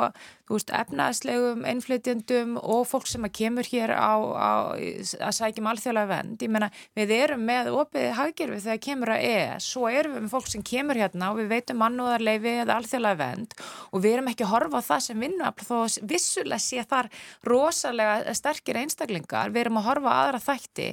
[0.56, 6.36] veist, efnaðslegum innflytjandum og fólk sem að kemur hér á, á að sækjum alþjóðlega vend,
[6.44, 10.34] ég menna, við erum með opið haggerfi þegar kemur að ES svo erum við með
[10.36, 13.58] fólk sem kemur hérna og við veitum mannúðarleifi eða alþjóðlega vend
[13.90, 15.76] og við erum ekki að horfa á það sem vinnuafl þó
[16.14, 17.12] vissulega sé þar
[17.48, 20.90] rosalega sterkir einstaklingar, við erum að horfa aðra þætti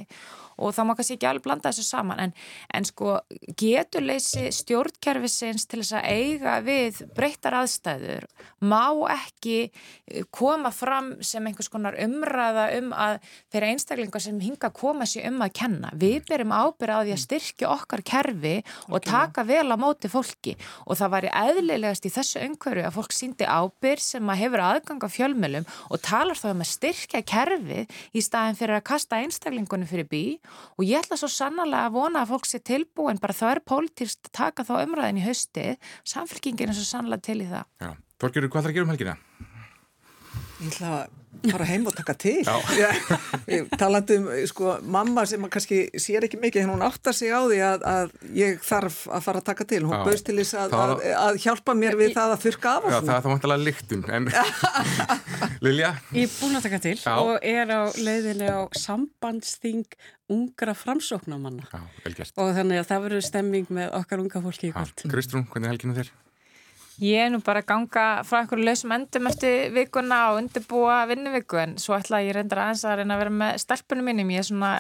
[0.60, 2.22] og þá má kannski ekki alveg blanda þessu saman.
[2.24, 2.34] En,
[2.76, 3.16] en sko
[3.60, 8.28] geturleysi stjórnkerfisins til þess að eiga við breyttar aðstæður
[8.60, 8.84] má
[9.16, 13.20] ekki eh, koma fram sem einhvers konar umræða um að
[13.52, 15.92] þeirra einstaklingar sem hinga koma sér um að kenna.
[16.00, 18.56] Við byrjum ábyrða á því að styrkja okkar kerfi
[18.90, 20.56] og taka vel á móti fólki.
[20.86, 25.06] Og það væri eðlilegast í þessu umhverju að fólk síndi ábyrð sem að hefur aðgang
[25.06, 29.90] á fjölmjölum og talar þá um að styrkja kerfi í staðin fyrir að kasta einstaklingunum
[29.90, 30.24] fyrir bí.
[30.78, 34.30] Og ég ætla svo sannlega að vona að fólk sé tilbúin bara það er pólitíst
[34.30, 35.66] að taka þá umræðin í hausti
[36.08, 37.66] samfélkingin er svo sannlega til í það.
[37.82, 39.16] Já, Þorgjörður, hvað þarf að gera um helgina?
[40.60, 42.42] Ég ætla að fara heim og taka til.
[43.80, 47.62] Talandi um sko mamma sem kannski sér ekki mikið henn hún áttar sig á því
[47.64, 49.82] að, að ég þarf að fara að taka til.
[49.88, 52.98] Hún bauðst til þess að, að, að hjálpa mér við það að þurka af Já,
[52.98, 54.30] það er þá vantilega líktum en...
[55.66, 55.96] Lilja?
[56.20, 57.14] Ég er búin að taka til Já.
[57.16, 60.00] og er á leiðinu á sambandsþing
[60.30, 65.08] ungra framsóknamanna og þannig að það verður stemming með okkar unga fólki í kvöld.
[65.08, 66.12] Kristrún, hvernig helginu þér?
[67.00, 71.62] Ég er nú bara að ganga frá einhverju lausum endum eftir vikuna og undirbúa vinnuviku
[71.62, 74.34] en svo ætla ég reyndar aðeins að reyna að vera með stelpunum mínum.
[74.36, 74.74] Ég er svona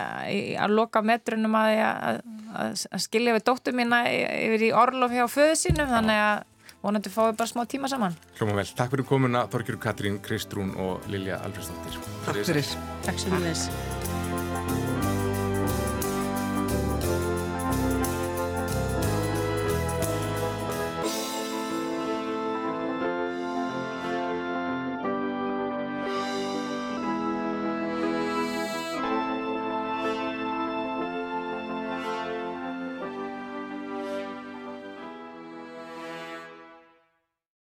[0.65, 5.26] að loka metrunum að, að, að, að skilja við dóttu mína yfir í orlof hjá
[5.32, 6.43] föðu sínum þannig að
[6.84, 8.20] vonandi fáið bara smá tíma saman.
[8.39, 8.67] Hljóma vel.
[8.76, 12.03] Takk fyrir komuna Þorgjur Katrín, Kristrún og Lilja Alfredsdóttir.
[12.28, 12.76] Takk fyrir.
[13.07, 13.98] Takk fyrir.